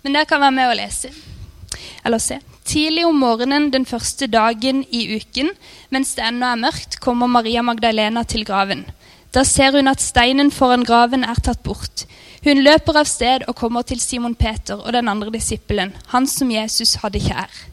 Men 0.02 0.16
dere 0.16 0.28
kan 0.28 0.42
være 0.42 0.56
med 0.56 0.72
og 0.72 0.78
lese. 0.80 1.12
Eller 2.04 2.20
se. 2.22 2.40
Tidlig 2.66 3.04
om 3.06 3.18
morgenen 3.18 3.70
den 3.72 3.86
første 3.86 4.26
dagen 4.30 4.82
i 4.90 5.04
uken, 5.16 5.50
mens 5.90 6.14
det 6.16 6.26
ennå 6.26 6.48
er 6.48 6.60
mørkt, 6.60 6.98
kommer 7.02 7.30
Maria 7.30 7.62
Magdalena 7.62 8.24
til 8.24 8.44
graven. 8.46 8.84
Da 9.32 9.44
ser 9.48 9.72
hun 9.76 9.88
at 9.88 10.02
steinen 10.02 10.50
foran 10.52 10.84
graven 10.84 11.24
er 11.24 11.40
tatt 11.40 11.62
bort. 11.64 12.04
Hun 12.44 12.60
løper 12.62 12.98
av 13.00 13.08
sted 13.08 13.46
og 13.48 13.56
kommer 13.56 13.86
til 13.86 14.00
Simon 14.02 14.34
Peter 14.34 14.80
og 14.80 14.92
den 14.92 15.08
andre 15.08 15.30
disippelen, 15.32 15.94
han 16.12 16.26
som 16.26 16.50
Jesus 16.50 16.98
hadde 17.02 17.22
kjær. 17.22 17.71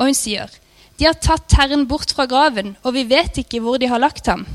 Og 0.00 0.08
hun 0.08 0.16
sier, 0.16 0.48
'De 0.96 1.06
har 1.06 1.16
tatt 1.20 1.52
Herren 1.56 1.86
bort 1.88 2.12
fra 2.16 2.26
graven, 2.26 2.76
og 2.82 2.94
vi 2.96 3.04
vet 3.04 3.36
ikke 3.36 3.60
hvor 3.60 3.78
de 3.78 3.88
har 3.88 4.00
lagt 4.00 4.26
ham.' 4.26 4.46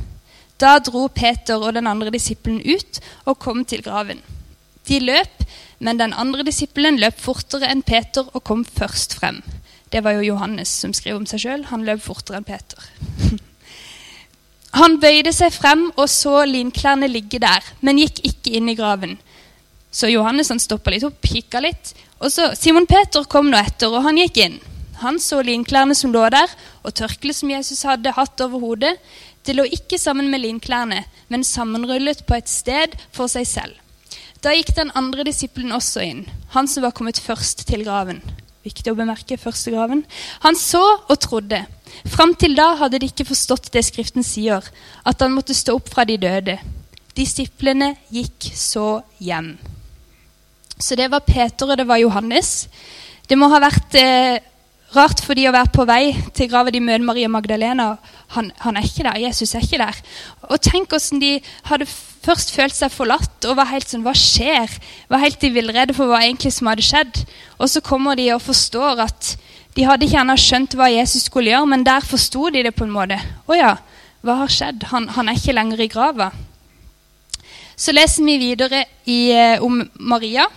Da 0.58 0.80
dro 0.80 1.08
Peter 1.08 1.60
og 1.60 1.74
den 1.76 1.88
andre 1.88 2.10
disippelen 2.10 2.62
ut 2.64 3.00
og 3.26 3.40
kom 3.40 3.66
til 3.66 3.84
graven. 3.84 4.22
De 4.88 5.00
løp, 5.00 5.44
men 5.80 6.00
den 6.00 6.14
andre 6.14 6.46
disippelen 6.48 6.98
løp 6.98 7.20
fortere 7.20 7.68
enn 7.68 7.84
Peter 7.84 8.24
og 8.34 8.44
kom 8.44 8.64
først 8.66 9.18
frem. 9.20 9.42
Det 9.92 10.04
var 10.04 10.16
jo 10.16 10.32
Johannes 10.32 10.70
som 10.70 10.94
skriver 10.94 11.20
om 11.20 11.26
seg 11.26 11.44
sjøl. 11.44 11.66
Han 11.72 11.84
løp 11.84 12.02
fortere 12.02 12.40
enn 12.40 12.48
Peter. 12.48 12.88
Han 14.80 14.98
bøyde 15.00 15.32
seg 15.32 15.54
frem 15.56 15.86
og 15.96 16.08
så 16.12 16.42
linklærne 16.48 17.08
ligge 17.08 17.40
der, 17.40 17.64
men 17.80 18.00
gikk 18.02 18.20
ikke 18.28 18.56
inn 18.58 18.68
i 18.68 18.76
graven. 18.76 19.14
Så 19.88 20.10
Johannes 20.12 20.50
han 20.52 20.60
stoppa 20.60 20.92
litt 20.92 21.06
opp, 21.08 21.22
kikka 21.24 21.62
litt. 21.64 21.94
Og 22.20 22.28
så 22.34 22.50
Simon 22.60 22.84
Peter 22.90 23.24
kom 23.32 23.48
nå 23.48 23.56
etter, 23.56 23.88
og 23.88 24.04
han 24.04 24.20
gikk 24.20 24.42
inn. 24.44 24.58
Han 25.02 25.20
så 25.20 25.42
linklærne 25.44 25.96
som 25.98 26.14
lå 26.14 26.24
der, 26.34 26.52
og 26.84 26.94
tørkleet 26.96 27.40
som 27.40 27.52
Jesus 27.52 27.84
hadde 27.88 28.14
hatt 28.16 28.42
over 28.46 28.64
hodet. 28.64 28.96
Det 29.46 29.56
lå 29.56 29.66
ikke 29.78 30.00
sammen 30.02 30.30
med 30.32 30.42
linklærne, 30.46 31.04
men 31.30 31.44
sammenrullet 31.44 32.26
på 32.26 32.38
et 32.38 32.50
sted 32.50 32.96
for 33.14 33.32
seg 33.32 33.48
selv. 33.50 33.76
Da 34.42 34.54
gikk 34.54 34.76
den 34.78 34.92
andre 34.98 35.26
disippelen 35.26 35.74
også 35.74 36.04
inn, 36.06 36.26
han 36.54 36.68
som 36.70 36.86
var 36.86 36.94
kommet 36.94 37.20
først 37.22 37.66
til 37.70 37.86
graven. 37.86 38.22
Viktig 38.66 38.92
å 38.94 38.98
bemerke 38.98 39.38
første 39.38 39.70
graven. 39.74 40.02
Han 40.42 40.58
så 40.58 40.82
og 40.82 41.18
trodde. 41.22 41.60
Fram 42.10 42.34
til 42.38 42.56
da 42.58 42.72
hadde 42.80 43.00
de 43.02 43.10
ikke 43.12 43.28
forstått 43.30 43.70
det 43.74 43.86
Skriften 43.86 44.26
sier, 44.26 44.66
at 45.06 45.22
han 45.22 45.36
måtte 45.36 45.54
stå 45.54 45.76
opp 45.78 45.92
fra 45.94 46.06
de 46.10 46.18
døde. 46.22 46.58
Disiplene 47.16 47.94
gikk 48.14 48.50
så 48.58 49.04
hjem. 49.22 49.54
Så 50.78 50.98
det 50.98 51.08
var 51.14 51.24
Peter 51.24 51.70
og 51.70 51.78
det 51.78 51.86
var 51.88 52.02
Johannes. 52.02 52.66
Det 53.30 53.38
må 53.38 53.48
ha 53.54 53.62
vært 53.64 53.96
eh, 54.02 54.42
rart 54.94 55.22
for 55.26 55.38
de 55.38 55.48
å 55.50 55.54
være 55.56 55.74
på 55.74 55.86
vei 55.88 56.14
til 56.36 56.50
grava 56.52 56.72
de 56.72 56.82
møter 56.84 57.06
Maria 57.06 57.30
Magdalena. 57.32 57.96
Han, 58.36 58.52
han, 58.62 58.78
er 58.78 58.86
ikke 58.88 59.06
der, 59.08 59.22
Jesus 59.26 59.56
er 59.56 59.66
ikke 59.66 59.82
der. 59.82 59.98
Og 60.50 60.62
tenk 60.64 60.94
hvordan 60.94 61.24
de 61.24 61.32
hadde 61.70 61.90
først 62.26 62.54
følt 62.56 62.76
seg 62.76 62.94
forlatt 62.94 63.48
og 63.50 63.58
var 63.60 63.70
helt 63.70 63.90
sånn 63.90 64.06
Hva 64.06 64.16
skjer? 64.18 64.72
Var 65.12 65.24
helt 65.24 65.44
i 65.46 65.52
villrede 65.54 65.96
for 65.98 66.10
hva 66.10 66.22
egentlig 66.24 66.54
som 66.56 66.70
hadde 66.72 66.86
skjedd. 66.86 67.26
Og 67.60 67.72
så 67.72 67.84
kommer 67.86 68.18
de 68.20 68.32
og 68.36 68.44
forstår 68.46 69.04
at 69.08 69.36
de 69.76 69.84
hadde 69.84 70.08
ikke 70.08 70.22
ennå 70.22 70.38
skjønt 70.40 70.78
hva 70.80 70.88
Jesus 70.88 71.28
skulle 71.28 71.52
gjøre, 71.52 71.68
men 71.68 71.84
der 71.84 72.06
forsto 72.06 72.48
de 72.54 72.64
det 72.64 72.76
på 72.78 72.86
en 72.88 72.94
måte. 72.96 73.20
Å 73.20 73.58
ja, 73.58 73.74
hva 74.24 74.40
har 74.42 74.52
skjedd? 74.52 74.88
Han, 74.94 75.10
han 75.18 75.28
er 75.30 75.36
ikke 75.36 75.56
lenger 75.58 75.82
i 75.84 75.90
grava. 75.92 76.30
Så 77.76 77.92
leser 77.92 78.24
vi 78.24 78.38
videre 78.40 78.86
i, 79.04 79.34
eh, 79.36 79.60
om 79.62 79.82
Maria. 80.00 80.48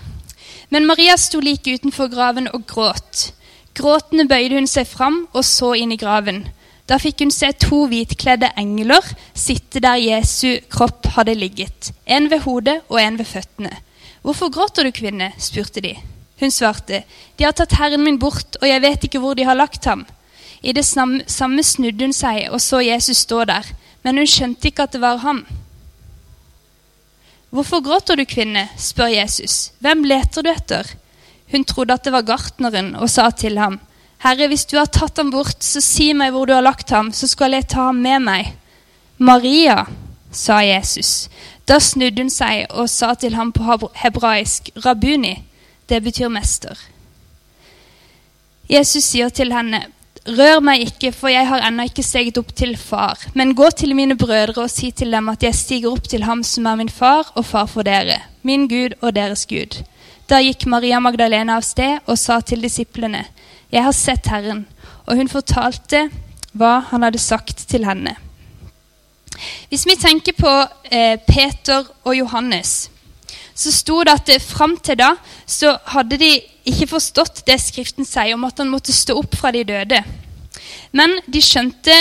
Men 0.70 0.87
Maria 0.87 1.16
sto 1.18 1.40
like 1.42 1.75
utenfor 1.75 2.12
graven 2.12 2.47
og 2.54 2.62
gråt. 2.70 3.32
Gråtende 3.78 4.26
bøyde 4.26 4.58
hun 4.58 4.66
seg 4.66 4.88
fram 4.90 5.23
og 5.32 5.44
så 5.47 5.75
inn 5.78 5.92
i 5.94 6.00
graven. 6.00 6.42
Da 6.88 6.97
fikk 6.99 7.23
hun 7.23 7.32
se 7.35 7.50
to 7.61 7.85
hvitkledde 7.90 8.49
engler 8.58 9.04
sitte 9.37 9.82
der 9.85 10.00
Jesu 10.00 10.58
kropp 10.73 11.06
hadde 11.18 11.37
ligget, 11.37 11.92
en 12.06 12.30
ved 12.32 12.42
hodet 12.47 12.78
og 12.88 13.00
en 13.02 13.18
ved 13.20 13.28
føttene. 13.28 13.75
Hvorfor 14.23 14.50
gråter 14.50 14.88
du, 14.88 14.92
kvinne? 14.92 15.30
spurte 15.38 15.85
de. 15.85 15.94
Hun 16.40 16.50
svarte, 16.54 17.02
de 17.37 17.44
har 17.44 17.52
tatt 17.52 17.76
Herren 17.78 18.04
min 18.04 18.18
bort, 18.18 18.56
og 18.62 18.68
jeg 18.68 18.82
vet 18.82 19.04
ikke 19.04 19.20
hvor 19.23 19.35
de 19.35 19.47
har 19.47 19.58
lagt 19.58 19.85
ham. 19.85 20.06
I 20.62 20.73
det 20.73 20.85
samme 20.87 21.62
snudde 21.62 22.06
hun 22.06 22.14
seg 22.14 22.49
og 22.50 22.61
så 22.62 22.80
Jesus 22.82 23.25
stå 23.26 23.44
der, 23.47 23.66
men 24.02 24.18
hun 24.18 24.26
skjønte 24.26 24.70
ikke 24.70 24.88
at 24.88 24.94
det 24.94 25.02
var 25.02 25.20
ham. 25.23 25.44
Hvorfor 27.50 27.82
gråter 27.85 28.16
du, 28.16 28.25
kvinne? 28.28 28.68
spør 28.76 29.12
Jesus. 29.12 29.73
Hvem 29.80 30.04
leter 30.04 30.42
du 30.42 30.50
etter? 30.50 30.88
Hun 31.52 31.64
trodde 31.64 31.95
at 31.95 32.05
det 32.05 32.12
var 32.12 32.26
gartneren, 32.28 32.95
og 32.97 33.11
sa 33.11 33.31
til 33.31 33.59
ham, 33.59 33.78
Herre, 34.25 34.49
hvis 34.50 34.67
du 34.67 34.76
har 34.78 34.90
tatt 34.90 35.21
ham 35.21 35.31
bort, 35.31 35.62
så 35.62 35.81
si 35.85 36.11
meg 36.17 36.33
hvor 36.35 36.49
du 36.49 36.52
har 36.57 36.64
lagt 36.67 36.90
ham, 36.90 37.12
så 37.14 37.28
skal 37.31 37.55
jeg 37.55 37.69
ta 37.71 37.88
ham 37.88 38.00
med 38.02 38.25
meg. 38.26 38.52
Maria, 39.19 39.85
sa 40.35 40.59
Jesus. 40.62 41.28
Da 41.69 41.78
snudde 41.81 42.25
hun 42.25 42.33
seg 42.33 42.67
og 42.71 42.90
sa 42.90 43.12
til 43.14 43.37
ham 43.38 43.52
på 43.55 43.78
hebraisk, 44.02 44.73
Rabuni, 44.85 45.37
det 45.88 46.02
betyr 46.05 46.33
mester. 46.33 46.75
Jesus 48.69 49.07
sier 49.07 49.31
til 49.33 49.55
henne, 49.55 49.87
Rør 50.28 50.59
meg 50.61 50.83
ikke, 50.85 51.09
for 51.17 51.31
jeg 51.33 51.47
har 51.49 51.62
ennå 51.64 51.87
ikke 51.88 52.05
steget 52.05 52.37
opp 52.37 52.50
til 52.52 52.75
far. 52.76 53.17
Men 53.33 53.55
gå 53.57 53.71
til 53.73 53.95
mine 53.97 54.17
brødre 54.19 54.67
og 54.67 54.69
si 54.69 54.90
til 54.93 55.14
dem 55.14 55.31
at 55.33 55.45
jeg 55.47 55.57
stiger 55.57 55.95
opp 55.95 56.09
til 56.11 56.26
ham 56.28 56.43
som 56.45 56.67
er 56.69 56.76
min 56.76 56.90
far 56.93 57.31
og 57.35 57.47
far 57.49 57.69
for 57.71 57.87
dere, 57.87 58.19
min 58.45 58.67
Gud 58.69 58.99
og 59.00 59.14
deres 59.17 59.47
Gud. 59.49 59.78
Da 60.28 60.42
gikk 60.44 60.66
Maria 60.68 60.99
Magdalena 61.00 61.56
av 61.56 61.64
sted 61.64 62.04
og 62.04 62.18
sa 62.20 62.42
til 62.44 62.61
disiplene, 62.61 63.23
jeg 63.73 63.85
har 63.85 63.94
sett 63.97 64.28
Herren. 64.28 64.66
Og 65.08 65.16
hun 65.16 65.30
fortalte 65.32 66.08
hva 66.52 66.82
han 66.90 67.06
hadde 67.06 67.20
sagt 67.23 67.64
til 67.70 67.87
henne. 67.88 68.12
Hvis 69.70 69.87
vi 69.88 69.97
tenker 69.97 70.37
på 70.37 70.52
eh, 70.90 71.16
Peter 71.25 71.87
og 72.04 72.12
Johannes, 72.16 72.90
så 73.56 73.73
sto 73.73 74.02
det 74.04 74.14
at 74.18 74.44
fram 74.44 74.76
til 74.85 74.99
da 75.00 75.14
så 75.49 75.73
hadde 75.94 76.20
de 76.20 76.30
ikke 76.68 76.90
forstått 76.92 77.42
det 77.49 77.56
Skriften 77.62 78.06
sier 78.06 78.37
om 78.37 78.44
at 78.47 78.61
han 78.61 78.70
måtte 78.70 78.94
stå 78.94 79.16
opp 79.18 79.35
fra 79.38 79.52
de 79.54 79.64
døde. 79.66 80.02
Men 80.92 81.16
de 81.26 81.40
skjønte 81.42 81.94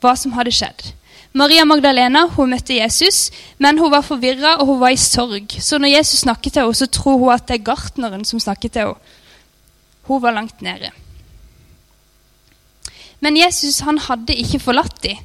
hva 0.00 0.12
som 0.18 0.36
hadde 0.36 0.52
skjedd. 0.54 0.84
Maria 1.32 1.62
Magdalena 1.64 2.24
hun 2.34 2.50
møtte 2.50 2.74
Jesus, 2.74 3.28
men 3.62 3.78
hun 3.78 3.92
var 3.92 4.02
forvirra 4.02 4.56
og 4.58 4.66
hun 4.66 4.80
var 4.80 4.94
i 4.94 4.98
sorg. 4.98 5.54
Så 5.62 5.78
når 5.78 5.94
Jesus 5.94 6.24
snakket 6.24 6.56
til 6.56 6.64
henne, 6.64 6.74
så 6.74 6.88
tror 6.90 7.20
hun 7.20 7.34
at 7.34 7.46
det 7.46 7.60
er 7.60 7.68
gartneren 7.70 8.24
som 8.26 8.42
snakket 8.42 8.74
til 8.74 8.88
henne. 8.88 9.16
Hun 10.10 10.22
var 10.22 10.34
langt 10.34 10.62
nede. 10.62 10.90
Men 13.20 13.36
Jesus 13.36 13.78
han 13.86 14.00
hadde 14.02 14.34
ikke 14.34 14.58
forlatt 14.58 15.02
dem. 15.04 15.20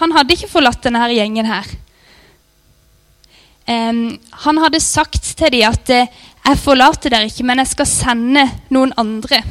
Han 0.00 0.14
hadde 0.16 0.32
ikke 0.32 0.48
forlatt 0.48 0.84
denne 0.86 1.04
gjengen 1.12 1.46
her. 1.46 1.68
Um, 3.68 4.18
han 4.46 4.58
hadde 4.58 4.80
sagt 4.82 5.34
til 5.38 5.52
dem 5.52 5.68
at 5.68 5.90
eh, 5.90 6.08
'jeg 6.42 6.58
forlater 6.58 7.10
dere 7.10 7.28
ikke, 7.30 7.44
men 7.44 7.58
jeg 7.58 7.66
skal 7.66 7.86
sende 7.86 8.50
noen 8.70 8.92
andre'. 8.98 9.44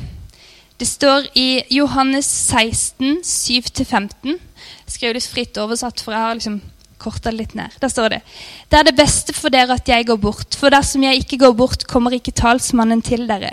Det 0.82 0.88
står 0.90 1.28
i 1.38 1.62
Johannes 1.70 2.26
16, 2.26 3.20
7-15. 3.22 4.40
Jeg 4.98 5.14
litt 5.14 5.28
fritt 5.30 5.60
oversatt, 5.62 6.02
for 6.02 6.16
jeg 6.16 6.26
har 6.26 6.40
liksom 6.40 6.56
korta 7.02 7.30
litt 7.30 7.54
ned. 7.54 7.76
Der 7.78 7.92
står 7.92 8.16
det 8.16 8.22
Det 8.66 8.80
er 8.80 8.88
det 8.88 8.96
beste 8.98 9.36
for 9.38 9.54
dere 9.54 9.78
at 9.78 9.92
jeg 9.92 10.08
går 10.10 10.18
bort, 10.18 10.58
for 10.58 10.74
dersom 10.74 11.06
jeg 11.06 11.22
ikke 11.22 11.38
går 11.44 11.54
bort, 11.60 11.86
kommer 11.86 12.16
ikke 12.18 12.34
talsmannen 12.34 13.04
til 13.06 13.28
dere. 13.30 13.52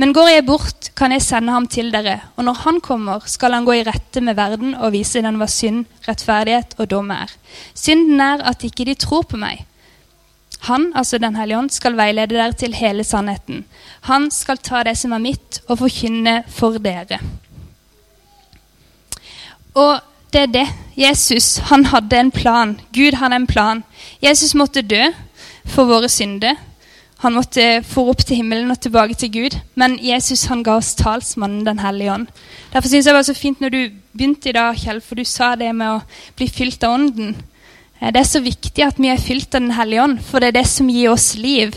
Men 0.00 0.14
går 0.16 0.30
jeg 0.30 0.46
bort, 0.48 0.88
kan 0.96 1.12
jeg 1.12 1.26
sende 1.26 1.52
ham 1.52 1.66
til 1.68 1.92
dere, 1.92 2.22
og 2.40 2.48
når 2.48 2.62
han 2.64 2.80
kommer, 2.80 3.20
skal 3.28 3.52
han 3.52 3.68
gå 3.68 3.76
i 3.76 3.84
rette 3.84 4.24
med 4.24 4.40
verden 4.40 4.72
og 4.72 4.94
vise 4.96 5.20
den 5.20 5.36
hva 5.36 5.50
synd, 5.52 5.84
rettferdighet 6.08 6.78
og 6.78 6.88
dom 6.88 7.12
er. 7.12 7.36
Synden 7.76 8.24
er 8.24 8.48
at 8.48 8.64
ikke 8.64 8.88
de 8.88 8.96
tror 8.96 9.28
på 9.28 9.36
meg. 9.36 9.66
Han, 10.68 10.92
altså 10.94 11.18
Den 11.18 11.36
hellige 11.36 11.58
ånd, 11.58 11.70
skal 11.70 11.96
veilede 11.96 12.34
dere 12.36 12.52
til 12.52 12.74
hele 12.74 13.04
sannheten. 13.04 13.64
Han 14.08 14.30
skal 14.30 14.58
ta 14.58 14.82
det 14.86 14.96
som 14.98 15.12
er 15.12 15.18
mitt, 15.18 15.60
og 15.68 15.78
forkynne 15.78 16.42
for 16.48 16.78
dere. 16.78 17.18
Og 19.74 20.00
det 20.32 20.40
er 20.40 20.52
det. 20.52 20.68
Jesus 20.96 21.56
han 21.68 21.84
hadde 21.84 22.20
en 22.20 22.30
plan. 22.30 22.80
Gud 22.92 23.16
hadde 23.16 23.36
en 23.36 23.46
plan. 23.46 23.84
Jesus 24.22 24.54
måtte 24.54 24.82
dø 24.82 25.02
for 25.64 25.84
våre 25.84 26.08
synder. 26.08 26.56
Han 27.22 27.36
måtte 27.36 27.82
få 27.86 28.08
opp 28.10 28.24
til 28.26 28.40
himmelen 28.40 28.70
og 28.70 28.80
tilbake 28.80 29.14
til 29.14 29.30
Gud. 29.32 29.58
Men 29.74 29.98
Jesus 30.02 30.44
han 30.50 30.64
ga 30.66 30.76
oss 30.80 30.94
talsmannen 30.98 31.66
Den 31.66 31.78
hellige 31.78 32.12
ånd. 32.12 32.26
Derfor 32.72 32.88
synes 32.88 33.06
jeg 33.06 33.12
det 33.12 33.18
var 33.18 33.22
så 33.22 33.34
fint 33.34 33.60
når 33.60 33.68
du 33.68 33.90
begynte 34.12 34.48
i 34.48 34.52
dag, 34.52 34.76
Kjell, 34.76 35.00
for 35.00 35.14
du 35.14 35.24
sa 35.24 35.54
det 35.54 35.74
med 35.74 35.88
å 35.88 36.00
bli 36.36 36.48
fylt 36.48 36.82
av 36.84 36.96
Ånden. 36.96 37.36
Eh, 38.02 38.10
det 38.10 38.20
er 38.20 38.26
så 38.26 38.42
viktig 38.42 38.82
at 38.84 38.98
vi 38.98 39.10
er 39.12 39.20
fylt 39.22 39.54
av 39.54 39.62
Den 39.62 39.76
hellige 39.76 40.02
ånd, 40.02 40.18
for 40.26 40.42
det 40.42 40.50
er 40.50 40.58
det 40.58 40.66
som 40.70 40.90
gir 40.90 41.12
oss 41.12 41.34
liv. 41.38 41.76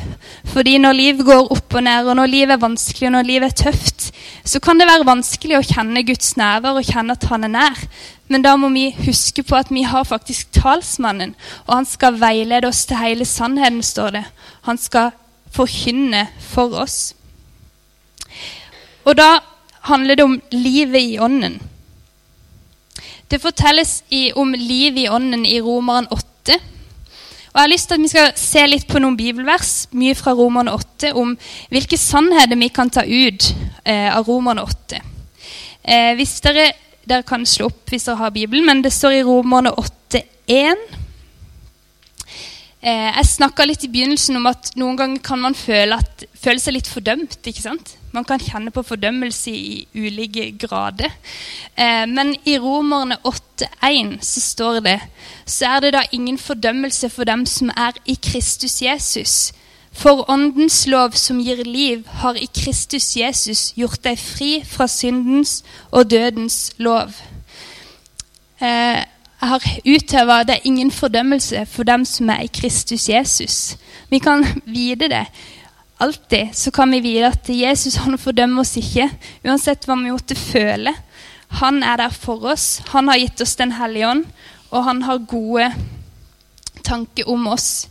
Fordi 0.49 0.77
når 0.81 0.97
liv 0.97 1.23
går 1.25 1.51
opp 1.53 1.77
og 1.77 1.83
ned, 1.85 2.09
og 2.09 2.17
når 2.17 2.31
liv 2.31 2.49
er 2.49 2.61
vanskelig, 2.61 3.07
og 3.09 3.15
når 3.17 3.29
liv 3.29 3.43
er 3.45 3.53
tøft, 3.53 4.09
så 4.43 4.59
kan 4.59 4.79
det 4.79 4.89
være 4.89 5.05
vanskelig 5.05 5.59
å 5.59 5.65
kjenne 5.65 6.05
Guds 6.05 6.35
nærvær 6.37 6.79
og 6.79 6.89
kjenne 6.89 7.13
at 7.13 7.27
han 7.29 7.45
er 7.45 7.53
nær. 7.53 7.83
Men 8.27 8.41
da 8.41 8.55
må 8.57 8.71
vi 8.73 8.89
huske 9.05 9.43
på 9.45 9.57
at 9.57 9.69
vi 9.69 9.83
har 9.85 10.07
faktisk 10.07 10.49
talsmannen, 10.55 11.35
og 11.67 11.75
han 11.75 11.85
skal 11.85 12.17
veilede 12.17 12.67
oss 12.67 12.85
til 12.89 12.97
hele 12.97 13.25
sannheten, 13.25 13.83
står 13.85 14.17
det. 14.17 14.25
Han 14.65 14.81
skal 14.81 15.13
forkynne 15.53 16.25
for 16.41 16.73
oss. 16.81 17.13
Og 19.05 19.13
da 19.19 19.37
handler 19.85 20.17
det 20.17 20.25
om 20.25 20.39
livet 20.49 21.13
i 21.13 21.19
ånden. 21.21 21.59
Det 23.27 23.41
fortelles 23.41 24.03
i, 24.09 24.31
om 24.33 24.53
liv 24.53 24.97
i 24.97 25.09
ånden 25.09 25.45
i 25.45 25.57
Romeren 25.61 26.07
8. 26.11 26.59
Og 27.55 27.59
Jeg 27.59 27.63
har 27.63 27.71
lyst 27.71 27.87
til 27.87 27.95
at 27.95 28.03
vi 28.03 28.11
skal 28.11 28.33
se 28.37 28.65
litt 28.67 28.85
på 28.89 28.99
noen 28.99 29.15
bibelvers 29.17 29.87
mye 29.95 30.13
fra 30.17 30.35
Romerne 30.35 30.73
8, 30.75 31.13
om 31.17 31.31
hvilke 31.71 31.97
sannheter 31.97 32.59
vi 32.59 32.69
kan 32.69 32.91
ta 32.91 33.05
ut 33.07 33.47
eh, 33.85 34.11
av 34.11 34.27
Romerne 34.27 34.65
8. 34.67 34.99
Eh, 35.85 36.11
hvis 36.19 36.35
dere, 36.45 36.67
dere, 37.07 37.25
kan 37.25 37.47
slå 37.47 37.71
opp 37.71 37.89
hvis 37.89 38.05
dere 38.05 38.19
har 38.19 38.35
Bibelen, 38.35 38.67
men 38.67 38.83
det 38.85 38.93
står 38.93 39.17
i 39.17 39.25
Romerne 39.25 39.71
8,1. 39.71 40.85
Eh, 42.85 43.11
jeg 43.17 43.25
snakka 43.25 43.65
litt 43.65 43.81
i 43.81 43.89
begynnelsen 43.89 44.37
om 44.37 44.45
at 44.45 44.67
noen 44.77 44.97
ganger 44.99 45.21
kan 45.25 45.39
man 45.41 45.55
føle, 45.57 45.97
at, 45.97 46.25
føle 46.37 46.61
seg 46.61 46.75
litt 46.75 46.89
fordømt. 46.91 47.39
ikke 47.41 47.63
sant? 47.63 47.95
Man 48.13 48.27
kan 48.29 48.37
kjenne 48.37 48.69
på 48.69 48.83
fordømmelse 48.85 49.49
i 49.49 49.87
ulike 49.97 50.51
grader. 50.61 51.09
Eh, 51.73 52.05
men 52.05 52.35
i 52.45 52.59
Romerne 52.61 53.17
8,1 53.25 54.19
så 54.21 54.43
står 54.43 54.79
det 54.85 54.99
så 55.49 55.71
er 55.71 55.81
det 55.81 55.93
da 55.95 56.03
ingen 56.11 56.37
fordømmelse 56.37 57.09
for 57.09 57.25
dem 57.25 57.47
som 57.49 57.73
er 57.73 57.97
i 58.05 58.19
Kristus 58.21 58.77
Jesus. 58.85 59.51
For 59.95 60.21
åndens 60.29 60.83
lov 60.85 61.17
som 61.17 61.41
gir 61.41 61.63
liv, 61.65 62.05
har 62.21 62.37
i 62.37 62.45
Kristus 62.53 63.15
Jesus 63.17 63.71
gjort 63.73 64.03
deg 64.05 64.21
fri 64.21 64.59
fra 64.61 64.85
syndens 64.91 65.63
og 65.89 66.11
dødens 66.11 66.75
lov. 66.77 67.17
Eh, 68.61 69.01
har 69.49 69.65
utøva, 69.85 70.43
det 70.43 70.55
er 70.55 70.67
ingen 70.69 70.91
fordømmelse 70.91 71.65
for 71.65 71.83
dem 71.83 72.05
som 72.05 72.29
er 72.29 72.45
i 72.45 72.51
Kristus 72.53 73.09
Jesus. 73.09 73.77
Vi 74.09 74.19
kan 74.19 74.45
vite 74.65 75.09
det 75.11 75.25
alltid 75.97 76.47
så 76.53 76.71
kan 76.71 76.91
vi 76.91 76.99
vite 76.99 77.27
at 77.27 77.49
Jesus 77.49 77.95
han 77.95 78.17
fordømmer 78.17 78.61
oss 78.61 78.75
ikke, 78.79 79.09
uansett 79.45 79.87
hva 79.87 79.97
vi 79.99 80.11
måtte 80.11 80.35
føle. 80.35 80.93
Han 81.61 81.83
er 81.83 81.97
der 81.97 82.11
for 82.11 82.43
oss. 82.51 82.81
Han 82.91 83.07
har 83.07 83.21
gitt 83.21 83.41
oss 83.41 83.55
Den 83.55 83.71
hellige 83.71 84.09
ånd, 84.09 84.25
og 84.71 84.83
han 84.83 85.01
har 85.01 85.17
gode 85.27 85.71
tanker 86.83 87.29
om 87.29 87.47
oss. 87.47 87.87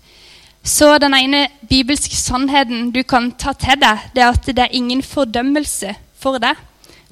Så 0.65 0.99
den 0.99 1.15
ene 1.15 1.49
bibelske 1.69 2.17
sannheten 2.17 2.91
du 2.91 3.03
kan 3.03 3.33
ta 3.33 3.53
til 3.53 3.81
deg, 3.81 4.11
det 4.15 4.23
er 4.23 4.33
at 4.33 4.47
det 4.47 4.59
er 4.59 4.73
ingen 4.77 5.03
fordømmelse 5.03 5.95
for 6.19 6.39
deg 6.39 6.57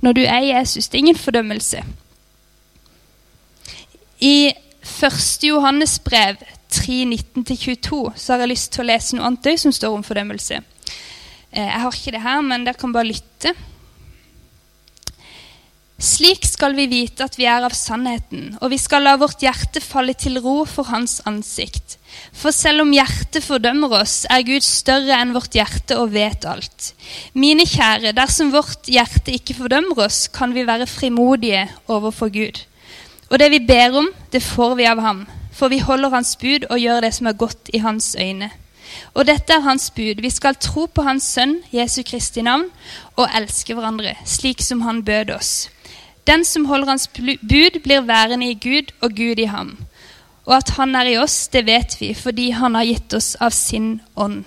når 0.02 0.12
du 0.12 0.22
er 0.24 0.40
Jesus. 0.40 0.88
Det 0.88 0.98
er 0.98 1.05
ingen 1.05 1.16
fordømmelse. 1.16 1.83
I 4.22 4.52
1. 4.82 5.42
Johannes 5.48 5.96
brev 6.04 6.38
3.19-22 6.70 8.12
så 8.14 8.32
har 8.32 8.44
jeg 8.44 8.52
lyst 8.52 8.70
til 8.74 8.85
å 8.85 8.87
lese 8.87 9.18
noe 9.18 9.26
annet 9.26 9.58
som 9.58 9.74
står 9.74 9.96
om 9.96 10.06
fordømmelse. 10.06 10.61
Eh, 11.50 11.66
jeg 11.66 11.82
har 11.82 11.98
ikke 11.98 12.14
det 12.14 12.22
her, 12.22 12.40
men 12.46 12.66
dere 12.66 12.78
kan 12.78 12.94
bare 12.94 13.11
lytte. 13.11 13.52
Slik 16.02 16.46
skal 16.46 16.74
vi 16.74 16.88
vite 16.90 17.26
at 17.26 17.37
vi 17.38 17.46
er 17.50 17.62
av 17.66 17.74
sannheten, 17.78 18.56
og 18.58 18.72
vi 18.72 18.78
skal 18.78 19.04
la 19.06 19.16
vårt 19.18 19.42
hjerte 19.42 19.82
falle 19.82 20.14
til 20.18 20.40
ro 20.42 20.62
for 20.70 20.90
Hans 20.90 21.20
ansikt. 21.26 21.98
For 22.35 22.54
selv 22.54 22.82
om 22.87 22.94
hjertet 22.94 23.42
fordømmer 23.42 24.00
oss, 24.00 24.24
er 24.30 24.46
Gud 24.46 24.66
større 24.66 25.18
enn 25.18 25.35
vårt 25.35 25.54
hjerte 25.54 25.98
og 25.98 26.11
vet 26.14 26.46
alt. 26.46 26.92
Mine 27.38 27.66
kjære, 27.66 28.14
dersom 28.18 28.50
vårt 28.54 28.90
hjerte 28.90 29.35
ikke 29.35 29.58
fordømmer 29.61 30.06
oss, 30.06 30.28
kan 30.30 30.54
vi 30.54 30.66
være 30.66 30.90
frimodige 30.90 31.68
overfor 31.87 32.35
Gud. 32.35 32.64
Og 33.33 33.38
det 33.40 33.49
vi 33.51 33.62
ber 33.64 33.97
om, 33.97 34.09
det 34.33 34.42
får 34.45 34.75
vi 34.77 34.85
av 34.85 35.01
ham, 35.01 35.23
for 35.57 35.73
vi 35.73 35.81
holder 35.81 36.12
Hans 36.12 36.37
bud 36.37 36.66
og 36.68 36.81
gjør 36.81 37.01
det 37.01 37.14
som 37.16 37.31
er 37.31 37.38
godt 37.40 37.71
i 37.73 37.81
Hans 37.81 38.12
øyne. 38.21 38.51
Og 39.14 39.27
dette 39.27 39.53
er 39.53 39.64
hans 39.64 39.90
bud. 39.90 40.21
Vi 40.21 40.31
skal 40.31 40.57
tro 40.61 40.87
på 40.87 41.03
hans 41.03 41.25
sønn, 41.25 41.55
Jesu 41.73 42.03
Kristi 42.05 42.42
navn, 42.45 42.66
og 43.16 43.29
elske 43.37 43.75
hverandre, 43.75 44.14
slik 44.29 44.61
som 44.61 44.83
han 44.85 45.05
bød 45.05 45.31
oss. 45.37 45.71
Den 46.27 46.45
som 46.45 46.66
holder 46.68 46.92
hans 46.92 47.09
bud, 47.09 47.81
blir 47.83 48.05
værende 48.07 48.51
i 48.51 48.55
Gud 48.55 48.92
og 49.01 49.16
Gud 49.16 49.40
i 49.40 49.49
ham. 49.49 49.79
Og 50.45 50.57
at 50.57 50.75
han 50.77 50.95
er 50.95 51.09
i 51.12 51.16
oss, 51.16 51.49
det 51.49 51.66
vet 51.66 51.97
vi, 52.01 52.14
fordi 52.14 52.51
han 52.51 52.75
har 52.75 52.85
gitt 52.85 53.14
oss 53.14 53.35
av 53.40 53.51
sin 53.51 54.01
ånd. 54.16 54.45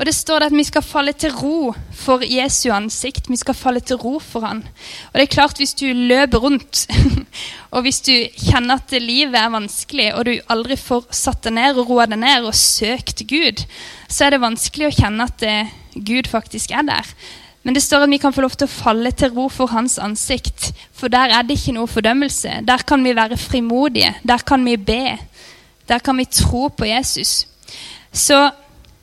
Og 0.00 0.06
det 0.08 0.14
står 0.16 0.46
at 0.46 0.54
vi 0.56 0.64
skal 0.64 0.80
falle 0.80 1.12
til 1.12 1.34
ro 1.36 1.74
for 1.92 2.22
Jesu 2.24 2.70
ansikt. 2.72 3.26
Vi 3.28 3.36
skal 3.36 3.54
falle 3.54 3.82
til 3.84 3.98
ro 4.00 4.14
for 4.24 4.46
han. 4.48 4.62
Og 5.10 5.18
det 5.18 5.26
er 5.26 5.34
klart, 5.34 5.58
hvis 5.60 5.74
du 5.76 5.84
løper 5.92 6.40
rundt, 6.40 6.86
og 7.74 7.84
hvis 7.84 8.00
du 8.06 8.14
kjenner 8.40 8.80
at 8.80 8.94
livet 8.96 9.36
er 9.36 9.52
vanskelig, 9.52 10.06
og 10.14 10.24
du 10.24 10.32
aldri 10.48 10.78
får 10.80 11.10
satt 11.12 11.44
deg 11.44 11.52
ned 11.58 11.82
og 11.82 11.92
roa 11.92 12.06
deg 12.08 12.22
ned 12.22 12.48
og 12.48 12.56
søkt 12.56 13.26
Gud, 13.28 13.60
så 14.08 14.24
er 14.24 14.34
det 14.34 14.40
vanskelig 14.40 14.88
å 14.88 14.94
kjenne 15.02 15.26
at 15.28 15.36
det, 15.44 15.58
eh, 15.66 15.76
Gud 16.00 16.30
faktisk 16.32 16.72
er 16.72 16.86
der. 16.88 17.12
Men 17.66 17.76
det 17.76 17.82
står 17.84 18.06
at 18.06 18.10
vi 18.14 18.20
kan 18.22 18.32
få 18.32 18.46
lov 18.46 18.56
til 18.56 18.70
å 18.70 18.72
falle 18.72 19.12
til 19.12 19.34
ro 19.36 19.50
for 19.52 19.68
hans 19.74 19.98
ansikt. 20.00 20.70
For 20.96 21.12
der 21.12 21.34
er 21.36 21.44
det 21.44 21.58
ikke 21.58 21.76
noe 21.76 21.90
fordømmelse. 21.90 22.62
Der 22.64 22.86
kan 22.88 23.04
vi 23.04 23.12
være 23.16 23.36
frimodige. 23.36 24.14
Der 24.24 24.40
kan 24.48 24.64
vi 24.64 24.78
be. 24.80 25.18
Der 25.88 26.00
kan 26.00 26.16
vi 26.16 26.24
tro 26.24 26.68
på 26.72 26.88
Jesus. 26.88 27.44
Så 28.12 28.48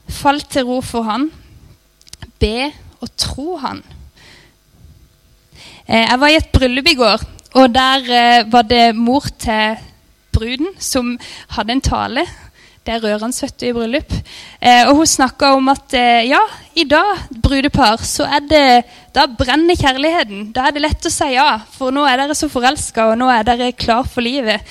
Fall 0.07 0.41
til 0.41 0.67
ro 0.67 0.81
for 0.81 1.07
han. 1.07 1.29
Be 2.39 2.71
og 3.01 3.11
tro 3.19 3.57
han. 3.61 3.83
Eh, 5.87 6.03
jeg 6.03 6.19
var 6.19 6.31
i 6.31 6.35
et 6.35 6.49
bryllup 6.51 6.89
i 6.91 6.97
går, 6.99 7.21
og 7.55 7.69
der 7.71 8.09
eh, 8.11 8.47
var 8.51 8.65
det 8.67 8.95
mor 8.95 9.23
til 9.39 9.77
bruden 10.35 10.73
som 10.83 11.13
hadde 11.55 11.77
en 11.77 11.81
tale. 11.81 12.25
Det 12.83 12.95
er 12.95 13.03
rørende 13.03 13.47
i 13.67 13.71
bryllup. 13.75 14.13
Eh, 14.61 14.83
og 14.87 14.95
hun 14.99 15.07
snakka 15.07 15.53
om 15.55 15.69
at 15.71 15.95
ja, 16.27 16.41
i 16.75 16.83
dag, 16.83 17.23
brudepar, 17.43 18.03
så 18.03 18.23
er 18.23 18.43
det 18.47 18.83
Da 19.15 19.25
brenner 19.25 19.75
kjærligheten. 19.75 20.51
Da 20.53 20.67
er 20.67 20.75
det 20.75 20.83
lett 20.83 21.07
å 21.07 21.09
si 21.09 21.31
ja, 21.33 21.57
for 21.73 21.89
nå 21.91 22.03
er 22.05 22.19
dere 22.19 22.35
så 22.37 22.51
forelska, 22.51 23.07
og 23.09 23.17
nå 23.17 23.31
er 23.33 23.47
dere 23.47 23.71
klar 23.71 24.05
for 24.05 24.21
livet. 24.21 24.61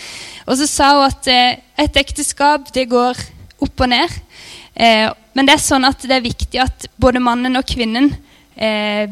Og 0.46 0.54
så 0.60 0.68
sa 0.70 0.92
hun 0.94 1.08
at 1.08 1.26
et 1.82 1.96
ekteskap, 1.98 2.68
det 2.74 2.86
går 2.92 3.18
opp 3.58 3.82
og 3.82 3.90
ned. 3.90 4.20
Men 5.36 5.44
det 5.44 5.58
er 5.58 5.60
sånn 5.60 5.84
at 5.84 6.00
det 6.00 6.16
er 6.16 6.24
viktig 6.24 6.60
at 6.62 6.86
både 6.96 7.20
mannen 7.20 7.58
og 7.58 7.66
kvinnen 7.68 8.08
eh, 8.56 9.04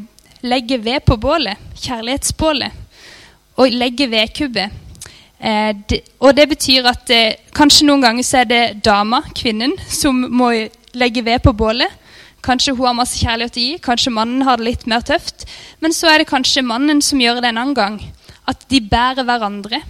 legger 0.45 0.81
ved 0.81 1.05
på 1.05 1.19
bålet, 1.21 1.61
kjærlighetsbålet, 1.85 2.81
og 3.61 3.77
legger 3.77 4.09
vedkubbet. 4.13 4.81
Eh, 5.45 5.73
de, 5.91 5.99
og 6.25 6.33
det 6.39 6.47
betyr 6.55 6.89
at 6.89 7.13
eh, 7.13 7.37
kanskje 7.53 7.91
noen 7.91 8.07
ganger 8.07 8.25
så 8.25 8.41
er 8.41 8.49
det 8.49 8.63
dama, 8.87 9.21
kvinnen, 9.37 9.77
som 9.85 10.17
må 10.33 10.49
legge 10.97 11.25
ved 11.27 11.45
på 11.45 11.53
bålet. 11.53 11.93
Kanskje 12.45 12.73
hun 12.73 12.89
har 12.89 12.97
masse 12.97 13.21
kjærlighet 13.21 13.61
å 13.61 13.67
gi, 13.67 13.77
kanskje 13.85 14.17
mannen 14.17 14.45
har 14.49 14.61
det 14.61 14.69
litt 14.71 14.89
mer 14.89 15.05
tøft. 15.05 15.45
Men 15.85 15.93
så 15.97 16.09
er 16.09 16.23
det 16.23 16.31
kanskje 16.33 16.65
mannen 16.65 17.05
som 17.05 17.21
gjør 17.21 17.43
det 17.45 17.53
en 17.53 17.61
annen 17.61 17.77
gang. 17.77 18.01
At 18.49 18.65
de 18.73 18.81
bærer 18.81 19.29
hverandre. 19.29 19.81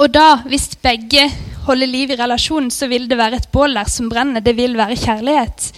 Og 0.00 0.08
da, 0.12 0.40
hvis 0.48 0.70
begge 0.80 1.28
holder 1.66 1.90
liv 1.90 2.10
i 2.10 2.18
relasjonen, 2.18 2.70
så 2.70 2.88
vil 2.90 3.08
det 3.10 3.18
være 3.18 3.40
et 3.40 3.52
bål 3.52 3.78
der 3.78 3.90
som 3.90 4.08
brenner. 4.12 4.44
Det 4.44 4.56
vil 4.58 4.76
være 4.78 4.98
kjærlighet. 4.98 5.70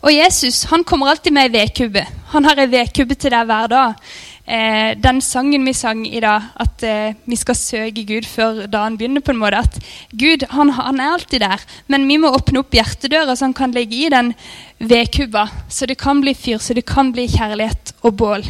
Og 0.00 0.12
Jesus 0.14 0.64
han 0.70 0.84
kommer 0.84 1.10
alltid 1.10 1.34
med 1.36 1.50
ei 1.50 1.54
vedkubbe. 1.58 2.06
Han 2.32 2.46
har 2.48 2.60
ei 2.62 2.70
vedkubbe 2.72 3.16
til 3.20 3.34
deg 3.34 3.48
hver 3.48 3.68
dag. 3.68 4.10
eh, 4.50 4.96
den 4.98 5.20
sangen 5.20 5.64
vi 5.64 5.74
sang 5.76 6.02
i 6.08 6.20
dag, 6.20 6.42
at 6.60 6.82
eh, 6.82 7.14
vi 7.28 7.36
skal 7.36 7.54
søke 7.58 8.04
Gud 8.08 8.26
før 8.26 8.66
dagen 8.66 8.96
begynner. 8.98 9.20
på 9.20 9.30
en 9.30 9.38
måte, 9.38 9.58
At 9.58 9.78
Gud 10.12 10.46
han, 10.50 10.70
han 10.70 11.00
er 11.00 11.12
alltid 11.12 11.40
der, 11.40 11.60
men 11.86 12.08
vi 12.08 12.16
må 12.16 12.32
åpne 12.34 12.60
opp 12.60 12.72
hjertedøra 12.72 13.36
så 13.36 13.44
han 13.44 13.54
kan 13.54 13.72
legge 13.72 13.96
i 13.96 14.08
den 14.08 14.34
vedkubba, 14.78 15.46
så 15.68 15.86
det 15.86 15.98
kan 15.98 16.20
bli 16.20 16.34
fyr, 16.34 16.58
så 16.58 16.74
det 16.74 16.86
kan 16.86 17.12
bli 17.12 17.28
kjærlighet 17.28 17.94
og 18.02 18.14
bål. 18.16 18.42